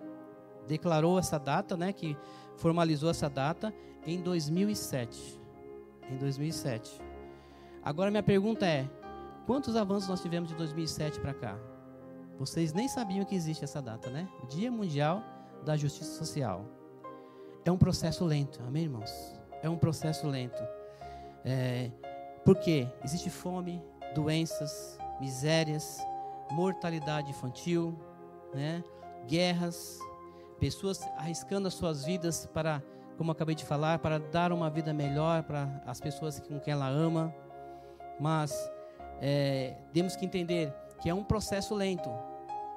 [0.67, 2.17] declarou essa data, né, que
[2.57, 3.73] formalizou essa data
[4.05, 5.39] em 2007.
[6.09, 7.01] Em 2007.
[7.83, 8.89] Agora minha pergunta é:
[9.45, 11.57] quantos avanços nós tivemos de 2007 para cá?
[12.37, 14.29] Vocês nem sabiam que existe essa data, né?
[14.47, 15.23] Dia Mundial
[15.65, 16.65] da Justiça Social.
[17.65, 19.11] É um processo lento, amém, irmãos?
[19.61, 20.61] É um processo lento.
[21.43, 21.91] É,
[22.43, 25.99] porque existe fome, doenças, misérias,
[26.51, 27.97] mortalidade infantil,
[28.53, 28.83] né?
[29.27, 29.99] guerras,
[30.59, 32.81] pessoas arriscando as suas vidas para,
[33.17, 36.87] como acabei de falar, para dar uma vida melhor para as pessoas com quem ela
[36.87, 37.33] ama.
[38.19, 38.53] Mas
[39.21, 42.09] é, temos que entender que é um processo lento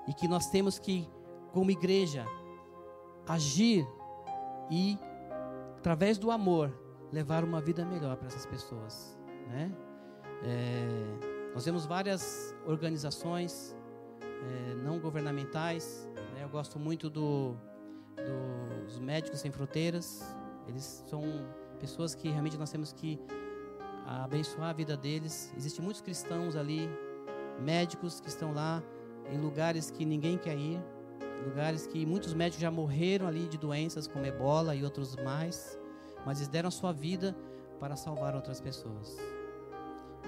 [0.07, 1.09] e que nós temos que,
[1.53, 2.27] como igreja,
[3.27, 3.87] agir
[4.71, 4.99] e,
[5.81, 6.71] através do amor,
[7.11, 9.73] levar uma vida melhor para essas pessoas, né?
[10.43, 13.75] É, nós temos várias organizações
[14.23, 16.07] é, não governamentais.
[16.35, 16.45] Né?
[16.45, 17.57] Eu gosto muito do,
[18.85, 20.23] dos Médicos Sem Fronteiras.
[20.69, 21.23] Eles são
[21.79, 23.19] pessoas que realmente nós temos que
[24.07, 25.53] abençoar a vida deles.
[25.57, 26.88] Existem muitos cristãos ali,
[27.59, 28.83] médicos que estão lá
[29.33, 30.81] em lugares que ninguém quer ir,
[31.44, 35.79] lugares que muitos médicos já morreram ali de doenças como ebola e outros mais,
[36.24, 37.37] mas eles deram a sua vida
[37.79, 39.16] para salvar outras pessoas.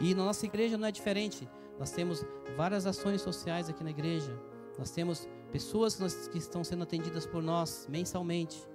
[0.01, 1.49] E na nossa igreja não é diferente.
[1.79, 2.25] Nós temos
[2.57, 4.33] várias ações sociais aqui na igreja.
[4.79, 5.97] Nós temos pessoas
[6.29, 8.67] que estão sendo atendidas por nós mensalmente.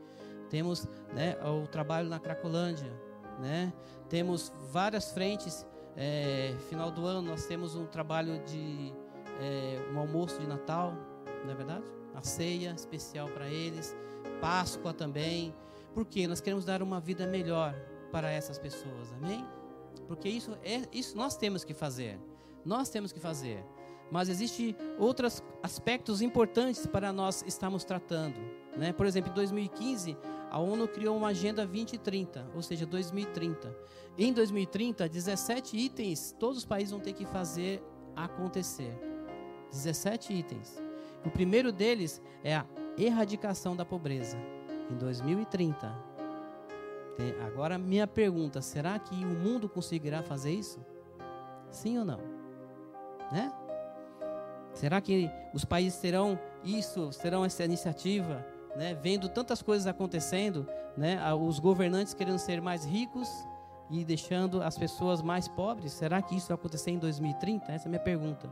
[0.49, 2.91] Temos né, o trabalho na Cracolândia.
[3.39, 3.73] Né?
[4.09, 5.65] Temos várias frentes.
[5.95, 8.93] É, final do ano nós temos um trabalho de
[9.41, 10.93] é, um almoço de Natal,
[11.43, 11.96] não é verdade?
[12.17, 13.95] A ceia especial para eles,
[14.41, 15.53] Páscoa também,
[15.93, 17.75] porque nós queremos dar uma vida melhor
[18.11, 19.45] para essas pessoas, amém?
[20.07, 22.19] Porque isso é isso nós temos que fazer,
[22.65, 23.63] nós temos que fazer.
[24.09, 28.39] Mas existem outros aspectos importantes para nós estarmos tratando.
[28.75, 28.91] Né?
[28.91, 30.17] Por exemplo, em 2015,
[30.49, 33.75] a ONU criou uma agenda 2030, ou seja, 2030.
[34.17, 37.83] Em 2030, 17 itens todos os países vão ter que fazer
[38.15, 38.97] acontecer.
[39.71, 40.86] 17 itens.
[41.27, 42.65] O primeiro deles é a
[42.97, 44.37] erradicação da pobreza
[44.89, 45.93] em 2030.
[47.45, 50.79] Agora minha pergunta, será que o mundo conseguirá fazer isso?
[51.69, 52.19] Sim ou não?
[53.29, 53.51] Né?
[54.73, 58.45] Será que os países terão isso, terão essa iniciativa,
[58.77, 58.93] né?
[58.93, 61.19] Vendo tantas coisas acontecendo, né?
[61.33, 63.27] Os governantes querendo ser mais ricos
[63.89, 65.91] e deixando as pessoas mais pobres.
[65.91, 67.69] Será que isso vai acontecer em 2030?
[67.69, 68.49] Essa é a minha pergunta.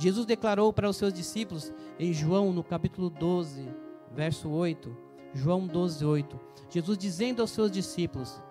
[0.00, 3.68] Jesus declarou para os seus discípulos em João, no capítulo 12,
[4.10, 4.96] verso 8,
[5.34, 6.40] João 12, 8.
[6.70, 8.42] Jesus dizendo aos seus discípulos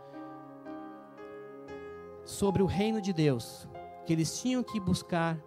[2.24, 3.68] sobre o reino de Deus,
[4.06, 5.44] que eles tinham que buscar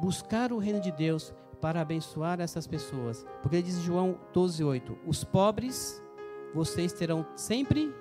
[0.00, 3.24] buscar o reino de Deus para abençoar essas pessoas.
[3.40, 6.02] Porque ele diz em João 12:8, os pobres
[6.52, 7.94] vocês terão sempre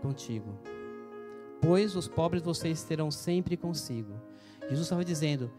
[0.00, 0.56] contigo.
[1.60, 4.12] Pois os pobres vocês terão sempre consigo.
[4.62, 5.50] Jesus estava dizendo,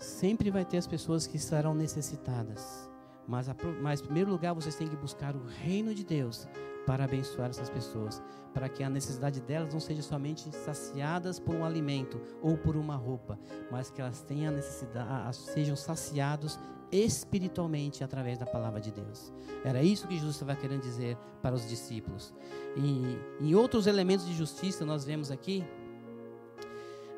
[0.00, 2.90] sempre vai ter as pessoas que estarão necessitadas.
[3.26, 3.46] Mas,
[3.80, 6.48] mas em primeiro lugar, vocês têm que buscar o reino de Deus
[6.86, 8.20] para abençoar essas pessoas,
[8.52, 12.96] para que a necessidade delas não seja somente saciadas por um alimento ou por uma
[12.96, 13.38] roupa,
[13.70, 16.58] mas que elas tenham a necessidade, sejam saciados
[16.90, 19.32] espiritualmente através da palavra de Deus.
[19.64, 22.34] Era isso que Jesus estava querendo dizer para os discípulos.
[22.76, 25.64] E em outros elementos de justiça nós vemos aqui,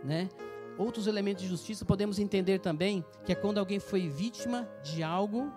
[0.04, 0.28] né?
[0.78, 5.52] Outros elementos de justiça podemos entender também que é quando alguém foi vítima de algo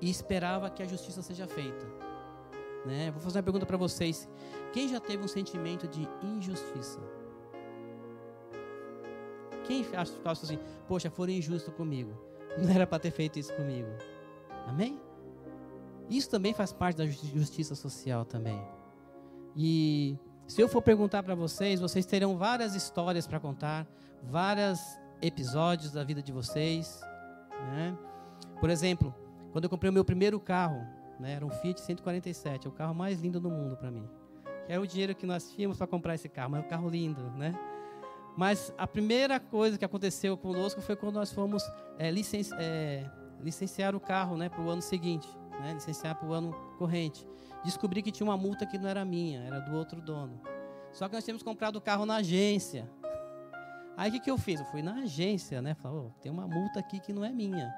[0.00, 1.86] e esperava que a justiça seja feita.
[2.84, 3.10] Né?
[3.10, 4.28] Vou fazer uma pergunta para vocês.
[4.72, 7.00] Quem já teve um sentimento de injustiça?
[9.64, 12.12] Quem acha assim, poxa, foram injusto comigo?
[12.58, 13.88] Não era para ter feito isso comigo.
[14.66, 15.00] Amém?
[16.08, 18.60] Isso também faz parte da justiça social também.
[19.56, 23.86] E se eu for perguntar para vocês, vocês terão várias histórias para contar,
[24.22, 24.80] vários
[25.22, 27.00] episódios da vida de vocês.
[27.72, 27.96] Né?
[28.60, 29.14] Por exemplo,
[29.52, 30.86] quando eu comprei o meu primeiro carro,
[31.18, 34.08] né, era um Fiat 147, é o carro mais lindo do mundo para mim.
[34.66, 36.88] Que era o dinheiro que nós tínhamos para comprar esse carro, mas é um carro
[36.88, 37.54] lindo, né?
[38.36, 41.62] Mas a primeira coisa que aconteceu conosco foi quando nós fomos
[41.98, 43.08] é, licenci é,
[43.40, 45.28] licenciar o carro né, para o ano seguinte,
[45.60, 47.26] né, licenciar para o ano corrente.
[47.64, 50.40] Descobri que tinha uma multa que não era minha, era do outro dono.
[50.92, 52.88] Só que nós tínhamos comprado o carro na agência.
[53.96, 54.60] Aí o que, que eu fiz?
[54.60, 55.76] Eu fui na agência, né?
[55.84, 57.74] Oh, tem uma multa aqui que não é minha.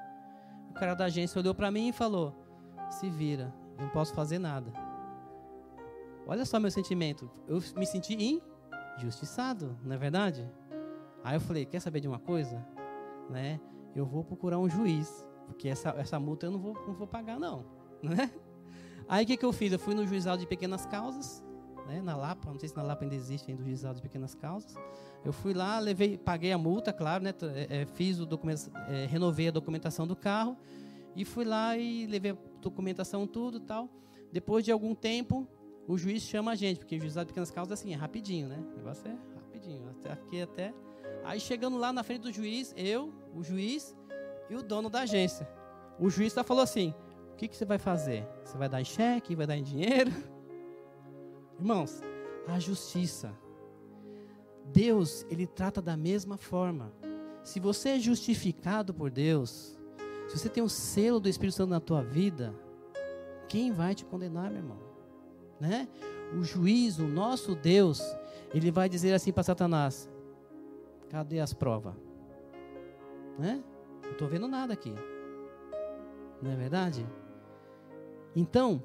[0.69, 2.35] O cara da agência olhou para mim e falou:
[2.89, 4.71] se vira, eu não posso fazer nada.
[6.27, 7.29] Olha só meu sentimento.
[7.47, 8.41] Eu me senti
[8.97, 10.49] injustiçado, não é verdade?
[11.23, 12.65] Aí eu falei: quer saber de uma coisa?
[13.29, 13.59] Né?
[13.95, 17.39] Eu vou procurar um juiz, porque essa, essa multa eu não vou, não vou pagar,
[17.39, 17.65] não.
[18.03, 18.31] Né?
[19.07, 19.71] Aí o que, que eu fiz?
[19.71, 21.43] Eu fui no juizado de pequenas causas,
[21.87, 24.35] né, na Lapa, não sei se na Lapa ainda existe ainda o juizado de pequenas
[24.35, 24.75] causas.
[25.23, 29.05] Eu fui lá, levei, paguei a multa, claro, né, é, é, fiz o documento, é,
[29.05, 30.57] renovei a documentação do carro
[31.15, 33.89] e fui lá e levei a documentação tudo, tal.
[34.31, 35.47] Depois de algum tempo,
[35.87, 38.61] o juiz chama a gente, porque o juizado de pequenas causas assim, é rapidinho, né?
[38.73, 40.73] O negócio é rapidinho, até aqui até
[41.27, 43.93] Aí chegando lá na frente do juiz, eu, o juiz
[44.49, 45.45] e o dono da agência.
[45.99, 46.95] O juiz falou assim:
[47.37, 48.27] "O que que você vai fazer?
[48.43, 50.11] Você vai dar em cheque, vai dar em dinheiro?"
[51.59, 52.01] Irmãos,
[52.47, 53.31] a justiça.
[54.65, 56.91] Deus, ele trata da mesma forma.
[57.43, 59.77] Se você é justificado por Deus,
[60.27, 62.55] se você tem o selo do Espírito Santo na tua vida,
[63.47, 64.79] quem vai te condenar, meu irmão?
[65.59, 65.87] Né?
[66.33, 68.01] O juiz, o nosso Deus,
[68.51, 70.09] ele vai dizer assim para Satanás:
[71.07, 71.93] Cadê as provas?
[73.37, 73.63] Né?
[74.03, 74.93] Não estou vendo nada aqui.
[76.41, 77.07] Não é verdade?
[78.37, 78.81] Então,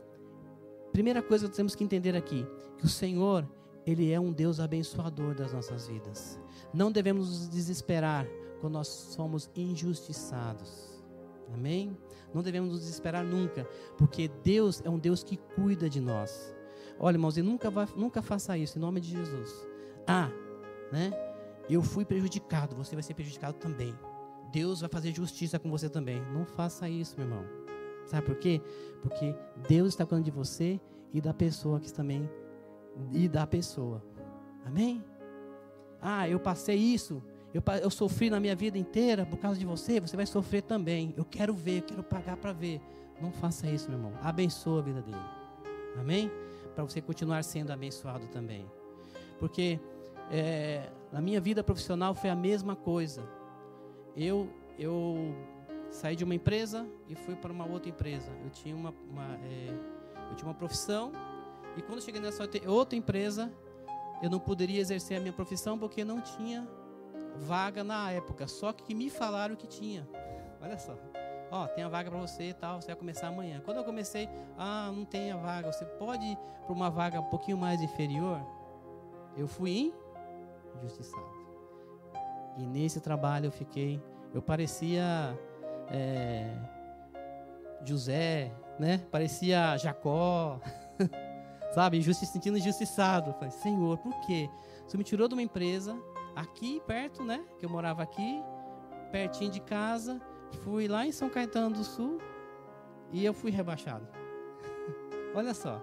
[0.93, 3.49] Primeira coisa que temos que entender aqui, que o Senhor,
[3.87, 6.39] ele é um Deus abençoador das nossas vidas.
[6.73, 8.27] Não devemos nos desesperar
[8.61, 11.03] quando nós somos injustiçados.
[11.53, 11.97] Amém?
[12.35, 16.55] Não devemos nos desesperar nunca, porque Deus é um Deus que cuida de nós.
[16.99, 19.67] Olha, irmãos, nunca, vai, nunca faça isso, em nome de Jesus.
[20.07, 20.31] Ah,
[20.93, 21.11] né?
[21.71, 23.95] Eu fui prejudicado, você vai ser prejudicado também.
[24.53, 26.21] Deus vai fazer justiça com você também.
[26.35, 27.72] Não faça isso, meu irmão.
[28.07, 28.61] Sabe por quê?
[29.01, 29.35] Porque
[29.69, 30.81] Deus está cuidando de você
[31.13, 32.29] e da pessoa que também
[33.13, 34.03] e da pessoa.
[34.65, 35.03] Amém?
[36.01, 37.23] Ah, eu passei isso,
[37.55, 41.13] eu, eu sofri na minha vida inteira por causa de você, você vai sofrer também.
[41.17, 42.81] Eu quero ver, eu quero pagar para ver.
[43.21, 44.13] Não faça isso, meu irmão.
[44.23, 45.17] Abençoa a vida dele.
[45.99, 46.31] Amém?
[46.75, 48.67] Para você continuar sendo abençoado também.
[49.39, 49.79] Porque
[50.31, 53.23] é, na minha vida profissional foi a mesma coisa.
[54.17, 55.35] Eu, eu
[55.93, 58.33] saí de uma empresa e fui para uma outra empresa.
[58.43, 59.69] Eu tinha uma, uma é,
[60.31, 61.13] eu tinha uma profissão.
[61.77, 63.53] E quando cheguei nessa outra empresa,
[64.23, 66.67] eu não poderia exercer a minha profissão porque não tinha
[67.37, 68.49] vaga na época.
[68.49, 70.09] Só que me falaram que tinha.
[70.61, 70.97] Olha só.
[71.51, 73.61] Ó, tem a vaga para você e tal, você vai começar amanhã.
[73.63, 74.27] Quando eu comecei,
[74.57, 78.41] ah, não tem a vaga, você pode ir para uma vaga um pouquinho mais inferior?
[79.37, 79.93] Eu fui
[80.77, 81.43] injustiçado.
[82.57, 84.03] E nesse trabalho eu fiquei,
[84.33, 85.39] eu parecia
[85.89, 86.55] é,
[87.85, 88.99] José, né?
[89.11, 90.61] Parecia Jacó,
[91.75, 91.99] sabe?
[91.99, 93.33] Injusti sentindo injustiçado.
[93.35, 94.49] Falei, Senhor, por quê?
[94.87, 95.97] Você me tirou de uma empresa
[96.35, 97.45] aqui perto, né?
[97.59, 98.43] Que eu morava aqui,
[99.11, 100.21] pertinho de casa
[100.61, 102.19] Fui lá em São Caetano do Sul
[103.11, 104.07] e eu fui rebaixado.
[105.35, 105.83] Olha só,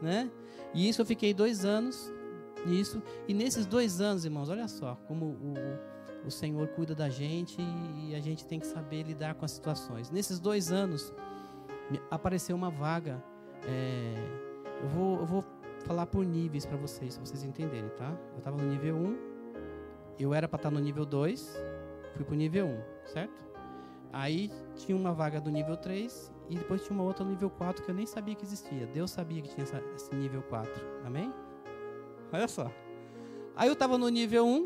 [0.00, 0.30] né?
[0.74, 2.12] E isso eu fiquei dois anos
[2.66, 3.02] nisso.
[3.28, 5.54] E nesses dois anos, irmãos, olha só como o,
[6.24, 7.58] o Senhor cuida da gente
[7.96, 10.10] e a gente tem que saber lidar com as situações.
[10.10, 11.12] Nesses dois anos,
[12.10, 13.22] apareceu uma vaga.
[13.66, 14.14] É,
[14.82, 15.44] eu, vou, eu vou
[15.84, 18.16] falar por níveis para vocês, para vocês entenderem, tá?
[18.32, 19.18] Eu estava no nível 1,
[20.18, 21.58] eu era para estar no nível 2,
[22.14, 23.50] fui para o nível 1, certo?
[24.12, 27.84] Aí tinha uma vaga do nível 3 e depois tinha uma outra no nível 4
[27.84, 28.86] que eu nem sabia que existia.
[28.86, 30.72] Deus sabia que tinha essa, esse nível 4.
[31.04, 31.32] Amém?
[32.32, 32.70] Olha só.
[33.54, 34.64] Aí eu estava no nível 1,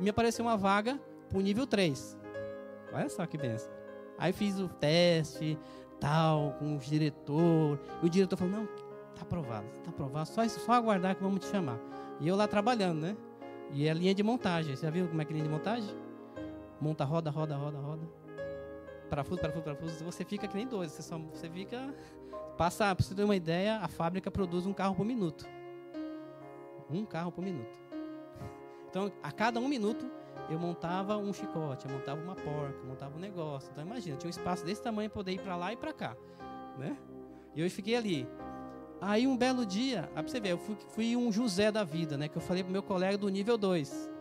[0.00, 2.18] me apareceu uma vaga para o nível 3.
[2.92, 3.72] Olha só que benção.
[4.18, 5.58] Aí fiz o teste,
[6.00, 7.78] tal, com o diretor.
[8.02, 8.66] E o diretor falou: Não,
[9.14, 11.78] tá aprovado, tá aprovado, só, só aguardar que vamos te chamar.
[12.20, 13.16] E eu lá trabalhando, né?
[13.72, 14.76] E é a linha de montagem.
[14.76, 15.94] Você já viu como é que é linha de montagem?
[16.80, 18.24] Monta, roda, roda, roda, roda
[19.14, 20.90] parafuso, parafuso, parafuso, você fica que nem dois.
[20.90, 21.94] Você, só, você fica.
[22.56, 25.46] Passa, para você ter uma ideia, a fábrica produz um carro por minuto.
[26.90, 27.83] Um carro por minuto.
[28.94, 30.08] Então, a cada um minuto,
[30.48, 33.68] eu montava um chicote, eu montava uma porca, montava um negócio.
[33.72, 36.16] Então, imagina, tinha um espaço desse tamanho para poder ir para lá e para cá.
[36.78, 36.96] Né?
[37.56, 38.24] E eu fiquei ali.
[39.00, 42.16] Aí, um belo dia, ah, para você ver, eu fui, fui um José da vida,
[42.16, 42.28] né?
[42.28, 44.14] Que eu falei pro meu colega do nível 2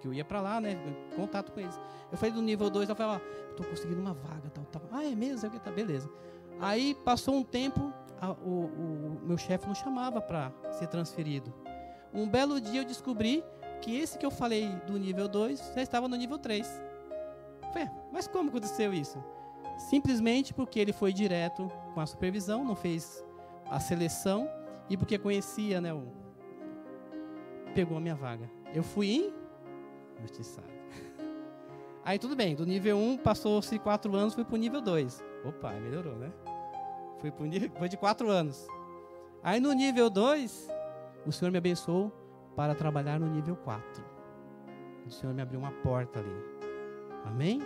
[0.00, 0.76] que eu ia para lá, né,
[1.14, 1.78] contato com eles.
[2.10, 4.82] Eu falei do nível 2, eu falei, ó, tô conseguindo uma vaga, tal, tal.
[4.90, 5.48] Ah, é mesmo?
[5.60, 6.10] Tá, beleza.
[6.60, 11.54] Aí passou um tempo, a, o, o, meu chefe não chamava para ser transferido.
[12.12, 13.44] Um belo dia eu descobri
[13.82, 16.66] que esse que eu falei do nível 2 já estava no nível 3.
[17.72, 19.22] Falei, mas como aconteceu isso?
[19.76, 23.24] Simplesmente porque ele foi direto com a supervisão, não fez
[23.68, 24.48] a seleção
[24.88, 26.06] e porque conhecia, né, o
[27.74, 28.48] pegou a minha vaga.
[28.74, 29.34] Eu fui
[30.18, 30.68] injustiçado.
[32.04, 35.24] Aí tudo bem, do nível 1 passou-se 4 anos, fui para o nível 2.
[35.44, 36.32] Opa, melhorou, né?
[37.18, 38.66] Fui, pro nível, foi de 4 anos.
[39.42, 40.68] Aí no nível 2,
[41.26, 42.12] o Senhor me abençoou
[42.56, 44.04] para trabalhar no nível 4.
[45.06, 46.36] O Senhor me abriu uma porta ali.
[47.24, 47.60] Amém?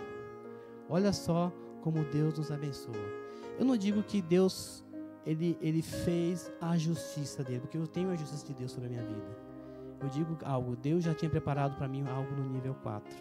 [0.89, 2.95] Olha só como Deus nos abençoa.
[3.59, 4.85] Eu não digo que Deus
[5.25, 8.91] ele, ele fez a justiça dele, porque eu tenho a justiça de Deus sobre a
[8.91, 9.47] minha vida
[10.01, 13.15] eu digo algo, Deus já tinha preparado para mim algo no nível 4.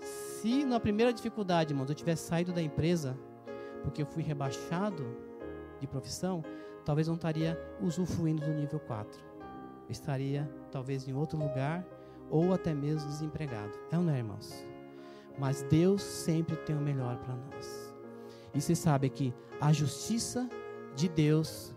[0.00, 3.16] Se na primeira dificuldade, irmãos, eu tivesse saído da empresa,
[3.82, 5.04] porque eu fui rebaixado
[5.80, 6.42] de profissão,
[6.84, 9.35] talvez não estaria usufruindo do nível 4.
[9.88, 11.84] Estaria talvez em outro lugar
[12.30, 13.72] ou até mesmo desempregado.
[13.90, 14.66] É ou não é, irmãos?
[15.38, 17.94] Mas Deus sempre tem o melhor para nós.
[18.54, 20.48] E você sabe que a justiça
[20.94, 21.74] de Deus,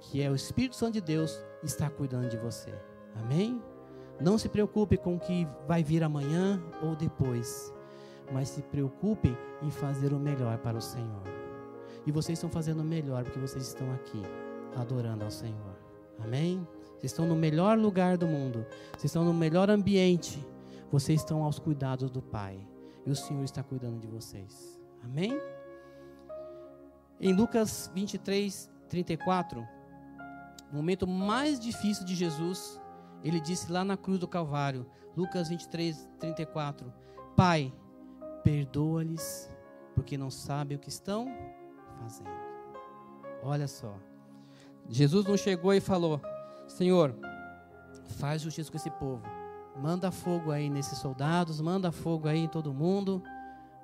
[0.00, 2.72] que é o Espírito Santo de Deus, está cuidando de você.
[3.16, 3.62] Amém?
[4.20, 7.72] Não se preocupe com o que vai vir amanhã ou depois,
[8.32, 11.22] mas se preocupe em fazer o melhor para o Senhor.
[12.06, 14.22] E vocês estão fazendo o melhor porque vocês estão aqui
[14.76, 15.76] adorando ao Senhor.
[16.18, 16.66] Amém?
[16.98, 18.66] Vocês estão no melhor lugar do mundo.
[18.92, 20.44] Vocês estão no melhor ambiente.
[20.90, 22.58] Vocês estão aos cuidados do Pai.
[23.06, 24.80] E o Senhor está cuidando de vocês.
[25.02, 25.40] Amém?
[27.20, 29.66] Em Lucas 23, 34,
[30.70, 32.80] o momento mais difícil de Jesus
[33.22, 36.92] ele disse lá na cruz do Calvário, Lucas 23, 34:
[37.36, 37.72] Pai,
[38.44, 39.50] perdoa-lhes,
[39.94, 41.26] porque não sabem o que estão
[42.00, 42.30] fazendo.
[43.42, 43.96] Olha só.
[44.88, 46.20] Jesus não chegou e falou:
[46.68, 47.14] Senhor,
[48.18, 49.22] faz justiça com esse povo.
[49.76, 53.22] Manda fogo aí nesses soldados, manda fogo aí em todo mundo,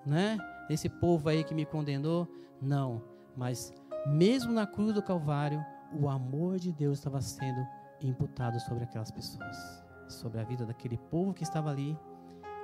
[0.04, 0.38] né?
[0.68, 2.28] Esse povo aí que me condenou.
[2.60, 3.02] Não,
[3.36, 3.72] mas
[4.06, 7.66] mesmo na cruz do Calvário, o amor de Deus estava sendo
[8.02, 11.98] imputado sobre aquelas pessoas, sobre a vida daquele povo que estava ali,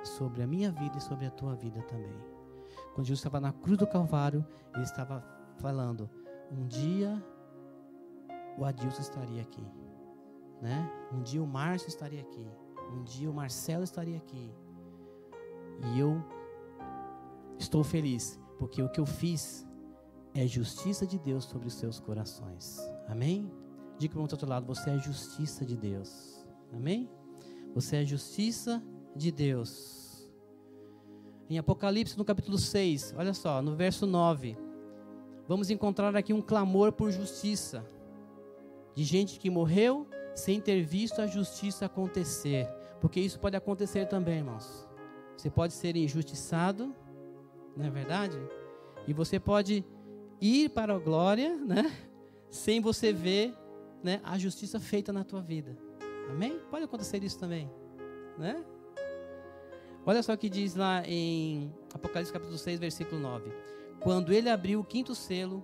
[0.03, 2.19] sobre a minha vida e sobre a tua vida também.
[2.93, 5.23] Quando Jesus estava na cruz do Calvário, ele estava
[5.57, 6.09] falando:
[6.51, 7.23] um dia
[8.57, 9.65] o Adilson estaria aqui,
[10.61, 10.89] né?
[11.11, 12.45] Um dia o Márcio estaria aqui,
[12.93, 14.53] um dia o Marcelo estaria aqui.
[15.83, 16.23] E eu
[17.57, 19.65] estou feliz, porque o que eu fiz
[20.33, 22.79] é justiça de Deus sobre os seus corações.
[23.07, 23.51] Amém?
[23.97, 26.45] Diga para o outro lado, você é justiça de Deus.
[26.73, 27.09] Amém?
[27.73, 28.81] Você é justiça
[29.15, 30.29] de Deus.
[31.49, 34.57] Em Apocalipse, no capítulo 6, olha só, no verso 9,
[35.47, 37.85] vamos encontrar aqui um clamor por justiça.
[38.95, 42.67] De gente que morreu sem ter visto a justiça acontecer.
[42.99, 44.87] Porque isso pode acontecer também, irmãos.
[45.35, 46.95] Você pode ser injustiçado,
[47.75, 48.37] não é verdade?
[49.07, 49.83] E você pode
[50.39, 51.91] ir para a glória, né?
[52.49, 53.55] Sem você ver,
[54.03, 55.77] né, a justiça feita na tua vida.
[56.29, 56.59] Amém?
[56.69, 57.71] Pode acontecer isso também,
[58.37, 58.63] né?
[60.05, 63.51] Olha só o que diz lá em Apocalipse capítulo 6, versículo 9.
[63.99, 65.63] Quando ele abriu o quinto selo,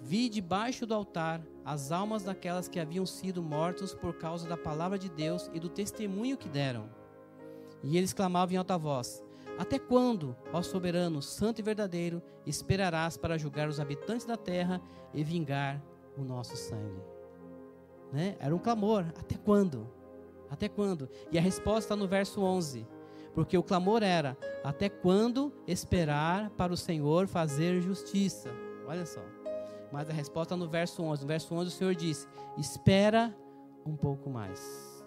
[0.00, 4.98] vi debaixo do altar as almas daquelas que haviam sido mortos por causa da palavra
[4.98, 6.88] de Deus e do testemunho que deram.
[7.82, 9.22] E eles clamavam em alta voz:
[9.58, 14.80] até quando, ó soberano, santo e verdadeiro, esperarás para julgar os habitantes da terra
[15.12, 15.82] e vingar
[16.16, 17.02] o nosso sangue?
[18.12, 18.36] Né?
[18.38, 19.04] Era um clamor.
[19.18, 19.88] Até quando?
[20.50, 21.08] Até quando?
[21.30, 22.86] E a resposta está no verso 11.
[23.34, 28.50] Porque o clamor era: até quando esperar para o Senhor fazer justiça?
[28.86, 29.37] Olha só.
[29.92, 31.22] Mas a resposta no verso 11.
[31.22, 32.26] No verso 11 o Senhor disse:
[32.56, 33.34] espera
[33.86, 35.04] um pouco mais.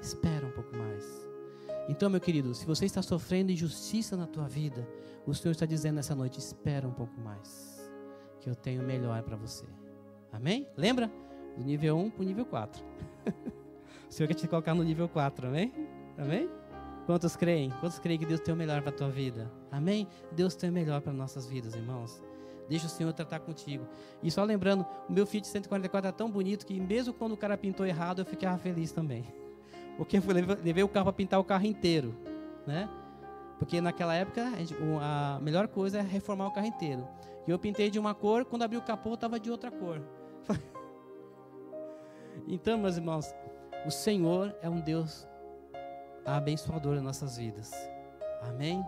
[0.00, 1.04] Espera um pouco mais.
[1.88, 4.86] Então, meu querido, se você está sofrendo injustiça na tua vida,
[5.26, 7.90] o Senhor está dizendo nessa noite: espera um pouco mais,
[8.40, 9.66] que eu tenho melhor para você.
[10.32, 10.66] Amém?
[10.76, 11.10] Lembra?
[11.56, 12.82] Do nível 1 para o nível 4.
[14.08, 15.72] o Senhor quer te colocar no nível 4, amém?
[16.16, 16.48] Amém?
[17.04, 17.70] Quantos creem?
[17.80, 19.50] Quantos creem que Deus tem o melhor para a tua vida?
[19.70, 20.06] Amém?
[20.30, 22.22] Deus tem o melhor para nossas vidas, irmãos.
[22.68, 23.86] Deixa o Senhor tratar contigo.
[24.22, 27.56] E só lembrando, o meu Fiat 144 é tão bonito que mesmo quando o cara
[27.56, 29.24] pintou errado, eu ficava feliz também.
[29.96, 30.22] Porque eu
[30.62, 32.14] levei o carro para pintar o carro inteiro,
[32.66, 32.88] né?
[33.58, 34.42] Porque naquela época
[35.00, 37.06] a melhor coisa é reformar o carro inteiro.
[37.46, 40.00] E eu pintei de uma cor, quando abri o capô estava de outra cor.
[42.48, 43.34] então, meus irmãos,
[43.84, 45.26] o Senhor é um Deus
[46.24, 47.72] abençoador em nossas vidas.
[48.42, 48.84] Amém?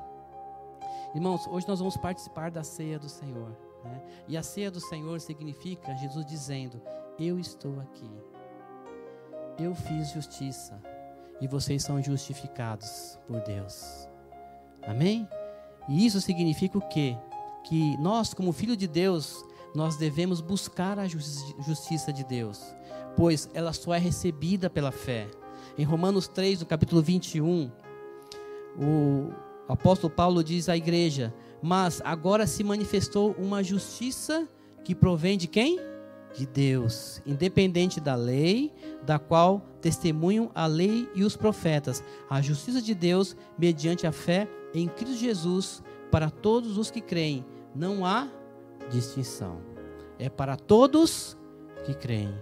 [1.15, 3.57] Irmãos, hoje nós vamos participar da ceia do Senhor.
[3.85, 4.03] Né?
[4.27, 6.83] E a ceia do Senhor significa Jesus dizendo:
[7.19, 8.11] Eu estou aqui.
[9.57, 10.83] Eu fiz justiça
[11.41, 14.09] e vocês são justificados por Deus.
[14.83, 15.29] Amém?
[15.89, 17.17] E isso significa o quê?
[17.63, 22.61] Que nós, como filho de Deus, nós devemos buscar a justiça de Deus,
[23.17, 25.31] pois ela só é recebida pela fé.
[25.79, 27.71] Em Romanos 3, no capítulo 21,
[28.77, 29.33] o
[29.73, 34.49] apóstolo Paulo diz à igreja: Mas agora se manifestou uma justiça
[34.85, 35.79] que provém de quem?
[36.35, 42.83] de Deus, independente da lei, da qual testemunham a lei e os profetas, a justiça
[42.83, 47.45] de Deus mediante a fé em Cristo Jesus para todos os que creem.
[47.75, 48.29] Não há
[48.91, 49.61] distinção.
[50.19, 51.37] É para todos
[51.85, 52.35] que creem.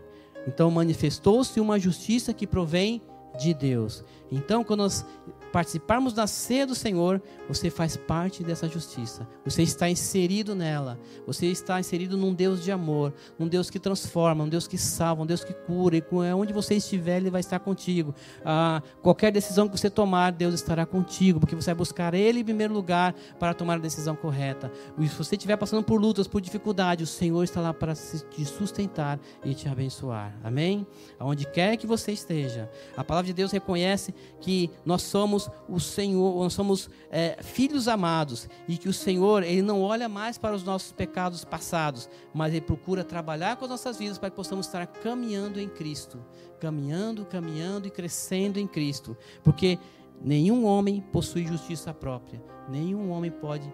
[0.47, 3.03] Então manifestou-se uma justiça que provém
[3.39, 4.05] de Deus.
[4.31, 5.07] Então, quando nós
[5.53, 9.29] participarmos da ceia do Senhor, você faz parte dessa justiça.
[9.45, 10.99] Você está inserido nela.
[11.27, 15.23] Você está inserido num Deus de amor, num Deus que transforma, um Deus que salva,
[15.23, 15.97] um Deus que cura.
[15.97, 18.15] E é onde você estiver, Ele vai estar contigo.
[18.45, 22.45] Ah, qualquer decisão que você tomar, Deus estará contigo, porque você vai buscar Ele em
[22.45, 24.73] primeiro lugar para tomar a decisão correta.
[24.99, 28.45] E se você estiver passando por lutas, por dificuldade, o Senhor está lá para te
[28.47, 30.35] sustentar e te abençoar.
[30.43, 30.87] Amém?
[31.19, 35.81] Aonde quer que você esteja, a palavra de Deus reconhece que nós somos somos o
[35.81, 40.55] Senhor, nós somos é, filhos amados e que o Senhor ele não olha mais para
[40.55, 44.67] os nossos pecados passados, mas ele procura trabalhar com as nossas vidas para que possamos
[44.67, 46.19] estar caminhando em Cristo,
[46.61, 49.79] caminhando, caminhando e crescendo em Cristo, porque
[50.21, 53.73] nenhum homem possui justiça própria, nenhum homem pode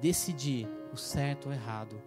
[0.00, 2.00] decidir o certo ou errado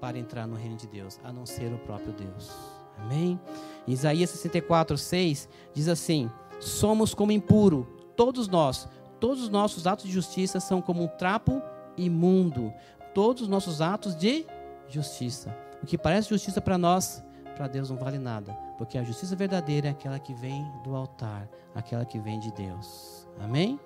[0.00, 2.50] para entrar no reino de Deus, a não ser o próprio Deus.
[2.98, 3.38] Amém?
[3.86, 7.86] Isaías 64, 6 diz assim: Somos como impuro,
[8.20, 8.86] todos nós,
[9.18, 11.62] todos os nossos atos de justiça são como um trapo
[11.96, 12.70] imundo.
[13.14, 14.44] Todos os nossos atos de
[14.90, 15.56] justiça.
[15.82, 17.24] O que parece justiça para nós,
[17.56, 18.52] para Deus não vale nada.
[18.76, 23.26] Porque a justiça verdadeira é aquela que vem do altar, aquela que vem de Deus.
[23.40, 23.80] Amém?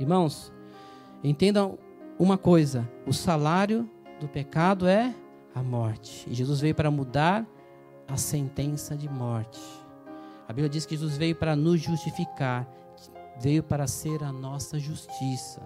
[0.00, 0.52] Irmãos,
[1.22, 1.78] entendam
[2.18, 5.14] uma coisa: o salário do pecado é
[5.54, 6.28] a morte.
[6.28, 7.46] E Jesus veio para mudar
[8.08, 9.83] a sentença de morte.
[10.46, 12.68] A Bíblia diz que Jesus veio para nos justificar,
[13.40, 15.62] veio para ser a nossa justiça.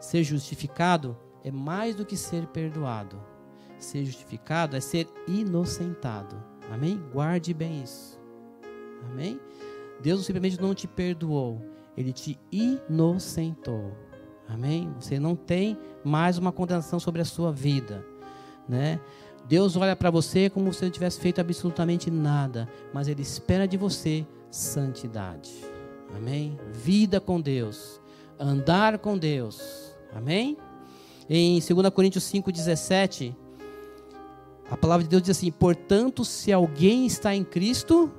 [0.00, 3.20] Ser justificado é mais do que ser perdoado.
[3.78, 6.36] Ser justificado é ser inocentado.
[6.70, 7.00] Amém?
[7.12, 8.18] Guarde bem isso.
[9.10, 9.40] Amém?
[10.00, 11.60] Deus simplesmente não te perdoou,
[11.96, 13.92] ele te inocentou.
[14.48, 14.92] Amém?
[15.00, 18.04] Você não tem mais uma condenação sobre a sua vida,
[18.68, 19.00] né?
[19.48, 23.76] Deus olha para você como se não tivesse feito absolutamente nada, mas Ele espera de
[23.76, 25.52] você santidade.
[26.16, 26.58] Amém?
[26.72, 28.00] Vida com Deus,
[28.38, 29.94] andar com Deus.
[30.14, 30.56] Amém?
[31.28, 33.34] Em 2 Coríntios 5,17,
[34.70, 38.10] a palavra de Deus diz assim: Portanto, se alguém está em Cristo,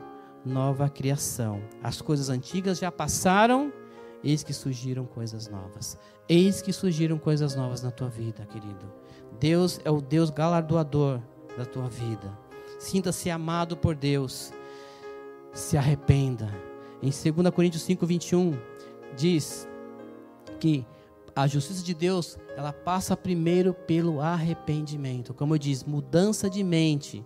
[0.45, 1.61] nova criação.
[1.83, 3.71] As coisas antigas já passaram,
[4.23, 5.97] eis que surgiram coisas novas.
[6.27, 8.85] Eis que surgiram coisas novas na tua vida, querido.
[9.39, 11.19] Deus é o Deus galardoador
[11.57, 12.37] da tua vida.
[12.79, 14.53] Sinta-se amado por Deus.
[15.53, 16.53] Se arrependa.
[17.01, 18.57] Em 2 Coríntios 5, 21,
[19.15, 19.67] diz
[20.59, 20.85] que
[21.35, 25.35] a justiça de Deus, ela passa primeiro pelo arrependimento.
[25.35, 27.23] Como eu disse, mudança de mente.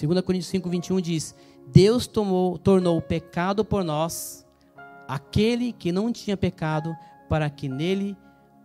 [0.00, 1.34] 2 Coríntios 5, 21 diz:
[1.68, 4.44] Deus tomou, tornou o pecado por nós,
[5.06, 6.92] aquele que não tinha pecado,
[7.28, 8.16] para que nele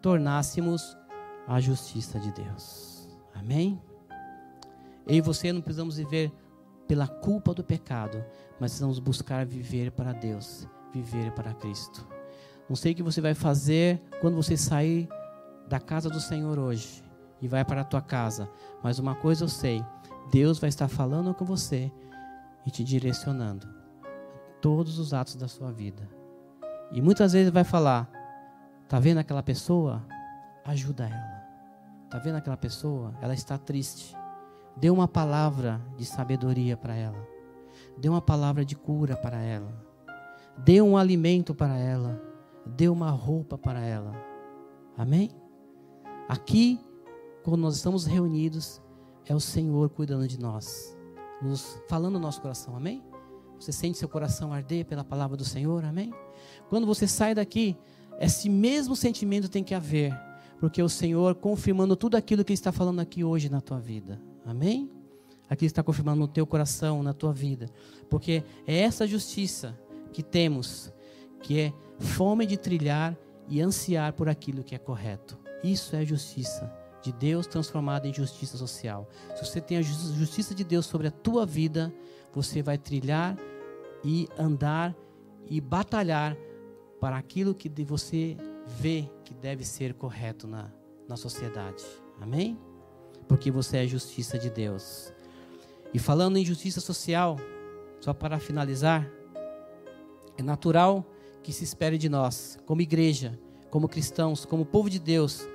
[0.01, 0.97] tornássemos
[1.47, 2.86] a justiça de Deus.
[3.39, 3.81] Amém?
[5.05, 6.31] Eu e você não precisamos viver
[6.87, 8.23] pela culpa do pecado,
[8.59, 12.07] mas precisamos buscar viver para Deus, viver para Cristo.
[12.67, 15.07] Não sei o que você vai fazer quando você sair
[15.67, 17.03] da casa do Senhor hoje
[17.41, 18.49] e vai para a tua casa,
[18.83, 19.83] mas uma coisa eu sei:
[20.31, 21.91] Deus vai estar falando com você
[22.65, 23.67] e te direcionando
[24.61, 26.09] todos os atos da sua vida.
[26.91, 28.09] E muitas vezes vai falar:
[28.87, 30.05] Tá vendo aquela pessoa?
[30.65, 31.36] Ajuda ela.
[32.09, 33.13] Tá vendo aquela pessoa?
[33.21, 34.15] Ela está triste.
[34.75, 37.27] Dê uma palavra de sabedoria para ela.
[37.97, 39.73] Dê uma palavra de cura para ela.
[40.57, 42.21] Dê um alimento para ela.
[42.65, 44.13] Dê uma roupa para ela.
[44.97, 45.31] Amém?
[46.27, 46.79] Aqui,
[47.43, 48.81] quando nós estamos reunidos,
[49.25, 50.97] é o Senhor cuidando de nós
[51.41, 53.03] nos falando no nosso coração, amém?
[53.59, 56.13] Você sente seu coração arder pela palavra do Senhor, amém?
[56.69, 57.75] Quando você sai daqui,
[58.19, 60.13] esse mesmo sentimento tem que haver,
[60.59, 64.21] porque o Senhor confirmando tudo aquilo que Ele está falando aqui hoje na tua vida,
[64.45, 64.89] amém?
[65.49, 67.69] Aqui está confirmando no teu coração, na tua vida,
[68.09, 69.77] porque é essa justiça
[70.11, 70.91] que temos,
[71.41, 75.37] que é fome de trilhar e ansiar por aquilo que é correto.
[75.63, 79.07] Isso é justiça de Deus transformada em justiça social.
[79.35, 81.93] Se você tem a justiça de Deus sobre a tua vida,
[82.33, 83.37] você vai trilhar
[84.03, 84.95] e andar
[85.49, 86.35] e batalhar
[86.99, 88.35] para aquilo que você
[88.67, 90.71] vê que deve ser correto na,
[91.07, 91.83] na sociedade.
[92.19, 92.57] Amém?
[93.27, 95.13] Porque você é justiça de Deus.
[95.93, 97.37] E falando em justiça social,
[97.99, 99.09] só para finalizar,
[100.37, 101.05] é natural
[101.41, 103.39] que se espere de nós, como igreja,
[103.69, 105.47] como cristãos, como povo de Deus,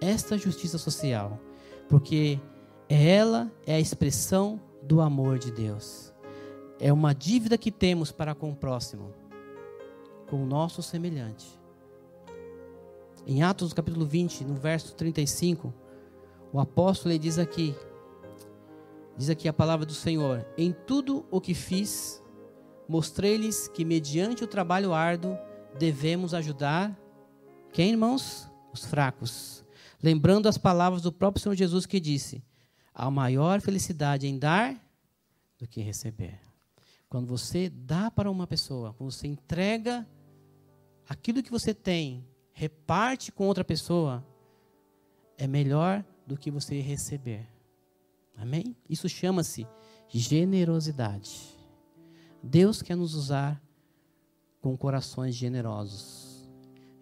[0.00, 1.40] esta justiça social,
[1.88, 2.40] porque
[2.88, 6.12] ela é a expressão do amor de Deus.
[6.80, 9.12] É uma dívida que temos para com o próximo,
[10.28, 11.57] com o nosso semelhante.
[13.26, 15.72] Em Atos capítulo 20, no verso 35,
[16.52, 17.74] o apóstolo diz aqui,
[19.16, 22.22] diz aqui a palavra do Senhor: Em tudo o que fiz,
[22.88, 25.36] mostrei-lhes que mediante o trabalho árduo
[25.78, 26.98] devemos ajudar
[27.72, 28.48] quem, irmãos?
[28.72, 29.64] Os fracos
[30.02, 32.42] lembrando as palavras do próprio Senhor Jesus que disse:
[32.94, 34.74] há maior felicidade em dar
[35.58, 36.40] do que receber.
[37.08, 40.06] Quando você dá para uma pessoa, quando você entrega
[41.08, 42.26] aquilo que você tem,
[42.58, 44.26] reparte com outra pessoa,
[45.36, 47.46] é melhor do que você receber.
[48.36, 48.76] Amém?
[48.90, 49.64] Isso chama-se
[50.08, 51.56] generosidade.
[52.42, 53.62] Deus quer nos usar
[54.60, 56.26] com corações generosos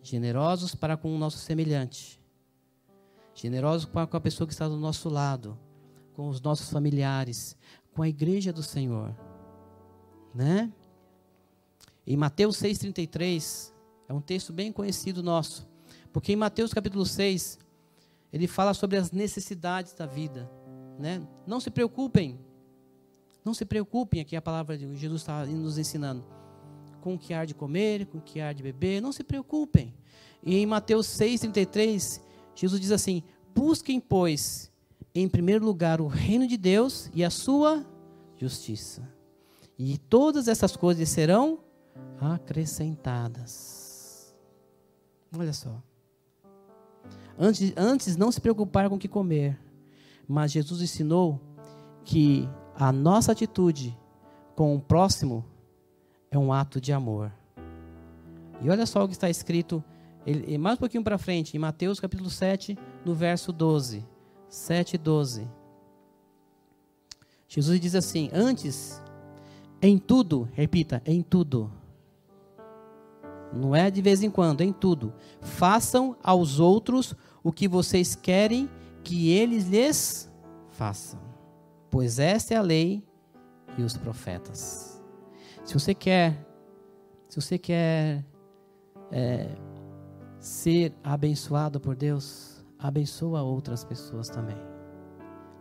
[0.02, 2.20] generosos para com o nosso semelhante
[3.34, 5.59] generosos com a pessoa que está do nosso lado,
[6.12, 7.57] com os nossos familiares,
[7.92, 9.14] com a igreja do Senhor.
[10.34, 10.72] Né?
[12.07, 13.74] Em Mateus 6,33,
[14.09, 15.66] é um texto bem conhecido nosso,
[16.12, 17.59] porque em Mateus capítulo 6,
[18.32, 20.50] ele fala sobre as necessidades da vida.
[20.98, 21.26] Né?
[21.46, 22.38] Não se preocupem,
[23.44, 26.24] não se preocupem, aqui a palavra de Jesus está nos ensinando,
[27.00, 29.94] com o que há de comer, com o que há de beber, não se preocupem.
[30.42, 32.20] E em Mateus 6,33,
[32.54, 33.22] Jesus diz assim:
[33.54, 34.70] Busquem, pois,
[35.14, 37.84] em primeiro lugar o reino de Deus e a sua
[38.36, 39.09] justiça.
[39.78, 41.61] E todas essas coisas serão
[42.20, 43.75] acrescentadas.
[45.39, 45.82] Olha só.
[47.39, 49.59] Antes, antes não se preocupar com o que comer,
[50.26, 51.41] mas Jesus ensinou
[52.05, 53.97] que a nossa atitude
[54.55, 55.45] com o próximo
[56.30, 57.30] é um ato de amor.
[58.62, 59.84] E olha só o que está escrito
[60.26, 64.05] ele, mais um pouquinho para frente, em Mateus capítulo 7, no verso 12.
[64.49, 65.49] 7 12.
[67.47, 69.01] Jesus diz assim: Antes,
[69.80, 71.70] em tudo, repita, em tudo.
[73.57, 75.12] Não é de vez em quando, em tudo.
[75.40, 78.68] Façam aos outros o que vocês querem
[79.02, 80.32] que eles lhes
[80.70, 81.20] façam.
[81.90, 83.04] Pois esta é a lei
[83.78, 85.02] e os profetas.
[85.64, 86.46] Se você quer,
[87.28, 88.24] se você quer
[89.11, 89.48] é,
[90.38, 94.57] ser abençoado por Deus, abençoa outras pessoas também.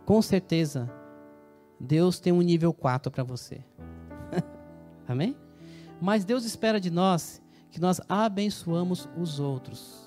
[0.04, 0.90] Com certeza,
[1.78, 3.64] Deus tem um nível 4 para você.
[5.06, 5.36] Amém?
[6.00, 10.06] Mas Deus espera de nós que nós abençoamos os outros.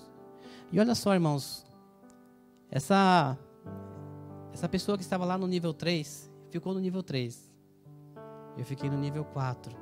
[0.71, 1.65] E olha só, irmãos,
[2.69, 3.37] essa
[4.53, 7.49] essa pessoa que estava lá no nível 3 ficou no nível 3.
[8.57, 9.75] Eu fiquei no nível 4.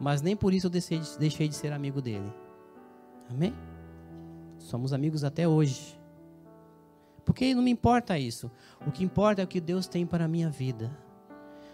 [0.00, 2.32] Mas nem por isso eu deixei de, deixei de ser amigo dele.
[3.28, 3.52] Amém?
[4.58, 5.98] Somos amigos até hoje.
[7.24, 8.50] Porque não me importa isso.
[8.86, 10.90] O que importa é o que Deus tem para a minha vida.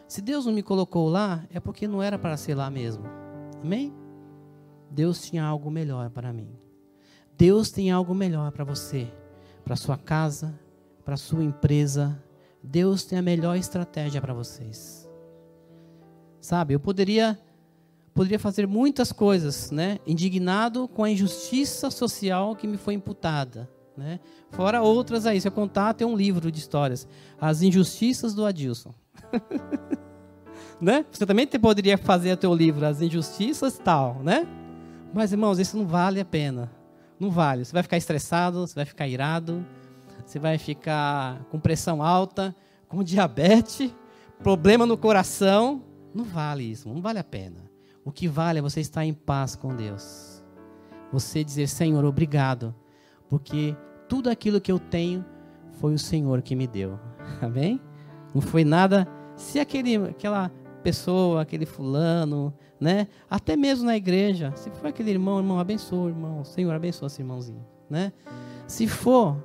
[0.09, 3.05] Se Deus não me colocou lá, é porque não era para ser lá mesmo.
[3.63, 3.93] Amém?
[4.95, 6.49] Deus tinha algo melhor para mim.
[7.37, 9.09] Deus tem algo melhor para você,
[9.65, 10.59] para sua casa,
[11.05, 12.23] para sua empresa.
[12.63, 15.11] Deus tem a melhor estratégia para vocês.
[16.41, 17.39] Sabe, eu poderia
[18.15, 19.99] poderia fazer muitas coisas, né?
[20.07, 24.21] Indignado com a injustiça social que me foi imputada, né?
[24.51, 27.09] Fora outras aí, se eu contar, tem um livro de histórias,
[27.41, 28.95] As Injustiças do Adilson.
[30.81, 31.05] né?
[31.11, 34.47] Você também poderia fazer o teu livro As Injustiças tal, né?
[35.15, 36.71] Mas irmãos, isso não vale a pena.
[37.21, 37.65] Não vale.
[37.65, 39.65] Você vai ficar estressado, você vai ficar irado,
[40.27, 42.55] você vai ficar com pressão alta,
[42.89, 43.95] com diabetes,
[44.43, 45.85] problema no coração.
[46.13, 47.71] Não vale isso, não vale a pena.
[48.05, 50.45] O que vale é você estar em paz com Deus.
[51.13, 52.75] Você dizer, Senhor, obrigado,
[53.29, 53.77] porque
[54.09, 55.25] tudo aquilo que eu tenho
[55.75, 56.99] foi o Senhor que me deu.
[57.41, 57.81] Amém?
[58.35, 59.07] Não foi nada.
[59.37, 60.51] Se aquele, aquela
[60.85, 63.09] pessoa, aquele fulano, né?
[63.29, 66.45] Até mesmo na igreja, se for aquele irmão, irmão, abençoa, irmão.
[66.45, 68.13] Senhor, abençoa esse irmãozinho, né?
[68.69, 69.43] Se for,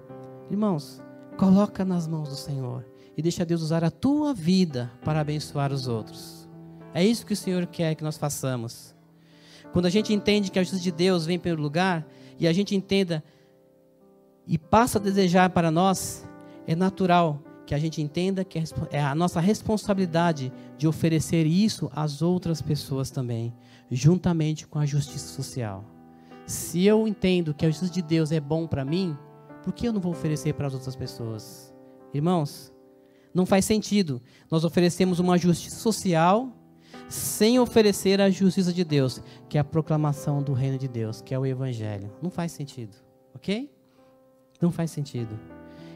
[0.52, 1.02] irmãos,
[1.38, 2.86] coloca nas mãos do Senhor
[3.18, 6.50] e deixa Deus usar a tua vida para abençoar os outros.
[6.94, 8.94] É isso que o Senhor quer que nós façamos.
[9.72, 12.06] Quando a gente entende que a justiça de Deus vem pelo lugar
[12.38, 13.24] e a gente entenda
[14.46, 16.28] e passa a desejar para nós,
[16.68, 18.62] é natural que a gente entenda que
[18.92, 23.54] é a nossa responsabilidade de oferecer isso às outras pessoas também,
[23.92, 25.84] juntamente com a justiça social.
[26.46, 29.16] Se eu entendo que a justiça de Deus é bom para mim,
[29.62, 31.76] por que eu não vou oferecer para as outras pessoas?
[32.14, 32.74] Irmãos,
[33.34, 34.22] não faz sentido.
[34.50, 36.50] Nós oferecemos uma justiça social
[37.10, 41.34] sem oferecer a justiça de Deus, que é a proclamação do reino de Deus, que
[41.34, 42.10] é o evangelho.
[42.22, 42.96] Não faz sentido,
[43.36, 43.70] ok?
[44.62, 45.38] Não faz sentido.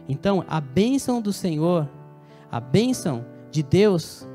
[0.10, 1.90] Então, a bênção do Senhor,
[2.52, 4.28] a bênção de Deus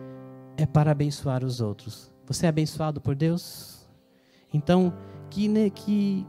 [0.59, 2.13] é para abençoar os outros.
[2.27, 3.89] Você é abençoado por Deus?
[4.53, 4.93] Então,
[5.31, 6.27] que, né, que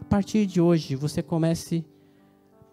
[0.00, 1.86] a partir de hoje você comece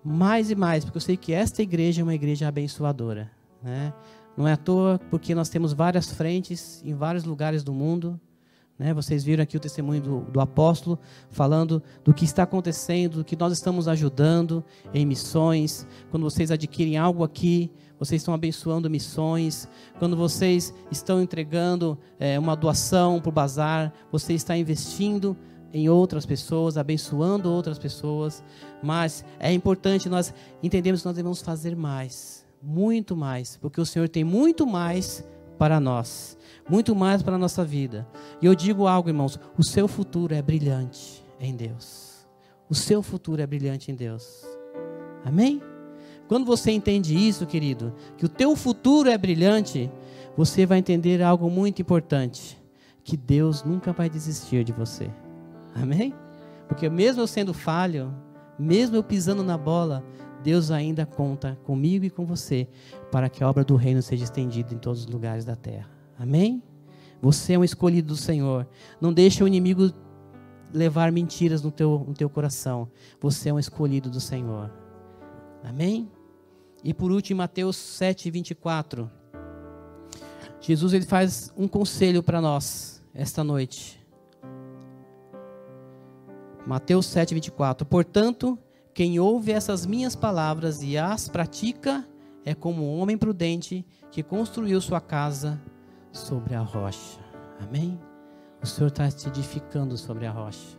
[0.04, 3.30] mais e mais, porque eu sei que esta igreja é uma igreja abençoadora.
[3.62, 3.94] Né?
[4.36, 8.20] Não é à toa, porque nós temos várias frentes em vários lugares do mundo.
[8.80, 8.94] Né?
[8.94, 10.98] Vocês viram aqui o testemunho do, do apóstolo
[11.30, 14.64] falando do que está acontecendo, do que nós estamos ajudando
[14.94, 15.86] em missões.
[16.10, 17.70] Quando vocês adquirem algo aqui,
[18.00, 19.68] vocês estão abençoando missões.
[20.00, 25.36] Quando vocês estão entregando é, uma doação para o bazar, você está investindo
[25.74, 28.42] em outras pessoas, abençoando outras pessoas.
[28.82, 34.10] Mas é importante nós entendermos que nós devemos fazer mais muito mais, porque o Senhor
[34.10, 35.24] tem muito mais
[35.60, 36.38] para nós,
[36.68, 38.08] muito mais para a nossa vida.
[38.42, 42.26] E eu digo algo, irmãos: o seu futuro é brilhante em Deus.
[42.70, 44.46] O seu futuro é brilhante em Deus.
[45.26, 45.62] Amém?
[46.28, 49.92] Quando você entende isso, querido, que o teu futuro é brilhante,
[50.38, 52.58] você vai entender algo muito importante:
[53.04, 55.12] que Deus nunca vai desistir de você.
[55.76, 56.14] Amém?
[56.68, 58.14] Porque mesmo eu sendo falho,
[58.58, 60.04] mesmo eu pisando na bola,
[60.44, 62.68] Deus ainda conta comigo e com você
[63.12, 65.90] para que a obra do reino seja estendida em todos os lugares da terra.
[66.18, 66.64] Amém?
[67.22, 68.68] Você é um escolhido do Senhor.
[69.02, 69.92] Não deixe o inimigo
[70.74, 72.90] levar mentiras no teu, no teu coração.
[73.20, 74.72] Você é um escolhido do Senhor.
[75.64, 76.10] Amém?
[76.84, 79.12] E por último, Mateus 7, 24.
[80.62, 84.00] Jesus ele faz um conselho para nós esta noite.
[86.66, 87.86] Mateus 7, 24.
[87.86, 88.58] Portanto,
[89.00, 92.06] quem ouve essas minhas palavras e as pratica
[92.44, 95.58] é como um homem prudente que construiu sua casa
[96.12, 97.18] sobre a rocha.
[97.62, 97.98] Amém?
[98.62, 100.78] O Senhor está te edificando sobre a rocha.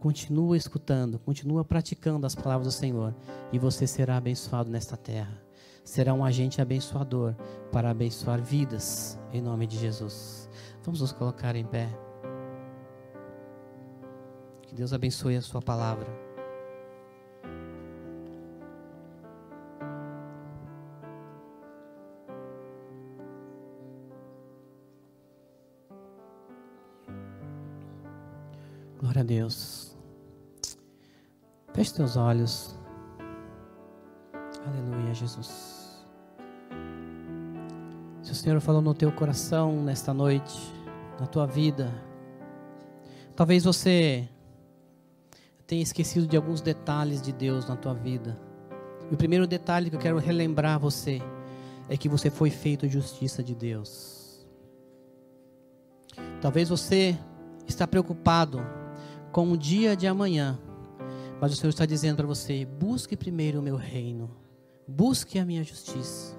[0.00, 3.14] Continua escutando, continua praticando as palavras do Senhor
[3.52, 5.38] e você será abençoado nesta terra.
[5.84, 7.34] Será um agente abençoador
[7.70, 10.48] para abençoar vidas, em nome de Jesus.
[10.82, 11.90] Vamos nos colocar em pé.
[14.62, 16.31] Que Deus abençoe a sua palavra.
[29.12, 29.94] Glória a Deus.
[31.74, 32.74] Feche teus olhos.
[34.64, 36.02] Aleluia, Jesus.
[38.22, 40.58] Se o Senhor falou no teu coração nesta noite,
[41.20, 41.92] na tua vida,
[43.36, 44.26] talvez você
[45.66, 48.40] tenha esquecido de alguns detalhes de Deus na tua vida.
[49.10, 51.20] E o primeiro detalhe que eu quero relembrar você
[51.86, 54.42] é que você foi feito justiça de Deus.
[56.40, 57.14] Talvez você
[57.68, 58.80] está preocupado
[59.32, 60.58] com o dia de amanhã.
[61.40, 64.30] Mas o Senhor está dizendo para você: busque primeiro o meu reino,
[64.86, 66.36] busque a minha justiça.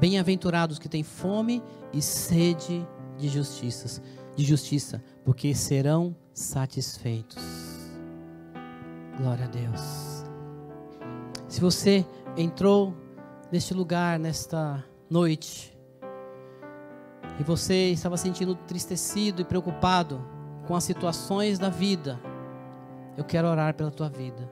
[0.00, 2.86] Bem-aventurados que têm fome e sede
[3.16, 4.02] de justiça,
[4.34, 7.42] de justiça, porque serão satisfeitos.
[9.16, 10.24] Glória a Deus.
[11.48, 12.04] Se você
[12.36, 12.94] entrou
[13.50, 15.74] neste lugar nesta noite
[17.40, 20.35] e você estava sentindo tristecido e preocupado,
[20.66, 22.20] com as situações da vida,
[23.16, 24.50] eu quero orar pela tua vida.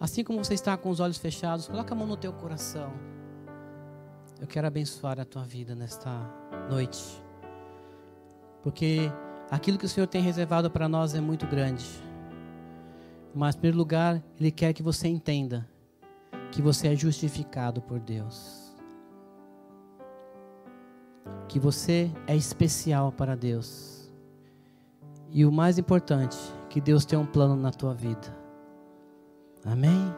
[0.00, 2.92] Assim como você está com os olhos fechados, coloca a mão no teu coração.
[4.40, 6.10] Eu quero abençoar a tua vida nesta
[6.68, 7.22] noite.
[8.62, 9.10] Porque
[9.50, 11.86] aquilo que o Senhor tem reservado para nós é muito grande.
[13.34, 15.68] Mas, em primeiro lugar, Ele quer que você entenda
[16.52, 18.72] que você é justificado por Deus.
[21.48, 23.97] Que você é especial para Deus
[25.30, 26.36] e o mais importante,
[26.68, 28.36] que Deus tem um plano na tua vida.
[29.64, 30.12] Amém?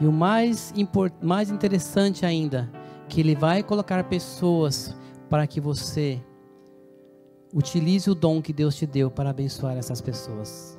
[0.00, 0.72] E o mais,
[1.20, 2.70] mais interessante ainda,
[3.08, 4.94] que Ele vai colocar pessoas
[5.28, 6.22] para que você
[7.52, 10.78] utilize o dom que Deus te deu para abençoar essas pessoas.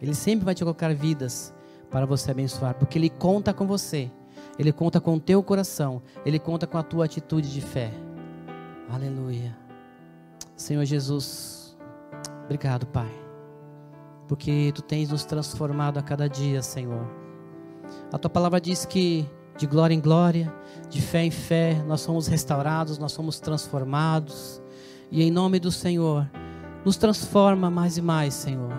[0.00, 1.54] Ele sempre vai te colocar vidas
[1.90, 4.10] para você abençoar, porque Ele conta com você,
[4.58, 7.90] Ele conta com o teu coração, Ele conta com a tua atitude de fé.
[8.90, 9.56] Aleluia.
[10.56, 11.57] Senhor Jesus.
[12.48, 13.10] Obrigado, Pai,
[14.26, 17.06] porque tu tens nos transformado a cada dia, Senhor.
[18.10, 19.28] A tua palavra diz que
[19.58, 20.50] de glória em glória,
[20.88, 24.62] de fé em fé, nós somos restaurados, nós somos transformados.
[25.10, 26.26] E em nome do Senhor,
[26.86, 28.72] nos transforma mais e mais, Senhor.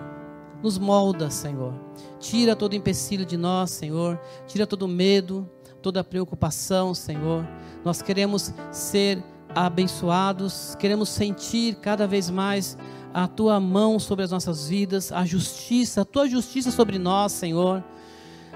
[0.60, 1.72] Nos molda, Senhor.
[2.18, 4.18] Tira todo empecilho de nós, Senhor.
[4.48, 5.48] Tira todo medo,
[5.80, 7.46] toda preocupação, Senhor.
[7.84, 9.22] Nós queremos ser
[9.54, 12.76] abençoados, queremos sentir cada vez mais
[13.12, 17.82] a tua mão sobre as nossas vidas, a justiça, a tua justiça sobre nós, Senhor,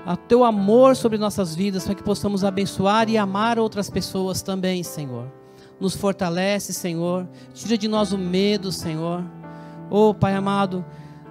[0.06, 4.82] a teu amor sobre nossas vidas, para que possamos abençoar e amar outras pessoas também,
[4.82, 5.30] Senhor.
[5.80, 9.24] Nos fortalece, Senhor, tira de nós o medo, Senhor.
[9.90, 10.84] Oh, Pai amado,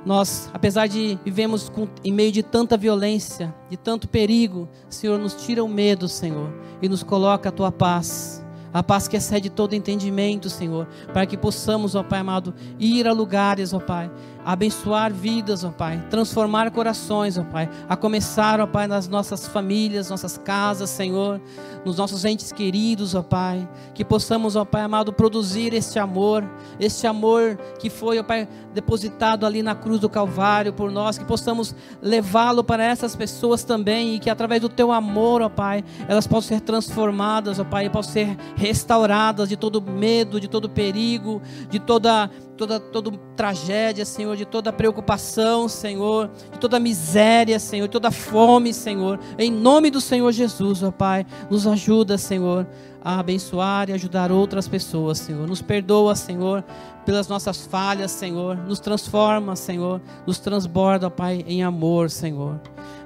[0.06, 5.34] nós, apesar de vivemos com, em meio de tanta violência, de tanto perigo, Senhor, nos
[5.34, 8.43] tira o medo, Senhor, e nos coloca a tua paz
[8.74, 13.14] a paz que excede todo entendimento, Senhor, para que possamos, ó Pai amado, ir a
[13.14, 14.10] lugares, ó Pai,
[14.46, 20.10] abençoar vidas, ó Pai, transformar corações, ó Pai, a começar, ó Pai, nas nossas famílias,
[20.10, 21.42] nossas casas, Senhor,
[21.86, 26.44] nos nossos entes queridos, ó Pai, que possamos, ó Pai amado, produzir este amor,
[26.80, 31.26] este amor que foi, ó Pai, depositado ali na cruz do Calvário por nós, que
[31.26, 36.28] possamos levá-lo para essas pessoas também e que através do teu amor, ó Pai, elas
[36.28, 41.42] possam ser transformadas, ó Pai, e possam ser restauradas de todo medo, de todo perigo,
[41.70, 47.92] de toda toda, toda tragédia, Senhor, de toda preocupação, Senhor, de toda miséria, Senhor, de
[47.92, 49.20] toda fome, Senhor.
[49.38, 52.68] Em nome do Senhor Jesus, ó Pai, nos ajuda, Senhor,
[53.04, 55.48] a abençoar e ajudar outras pessoas, Senhor.
[55.48, 56.64] Nos perdoa, Senhor,
[57.06, 58.56] pelas nossas falhas, Senhor.
[58.58, 60.02] Nos transforma, Senhor.
[60.26, 62.60] Nos transborda, ó Pai, em amor, Senhor.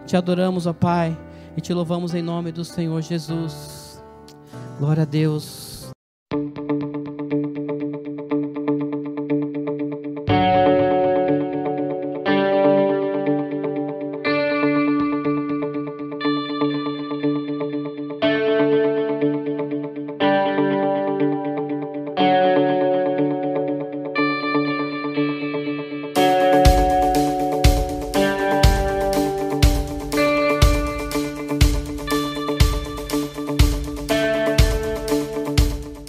[0.05, 1.17] Te adoramos, ó Pai,
[1.55, 4.03] e te louvamos em nome do Senhor Jesus.
[4.79, 5.91] Glória a Deus.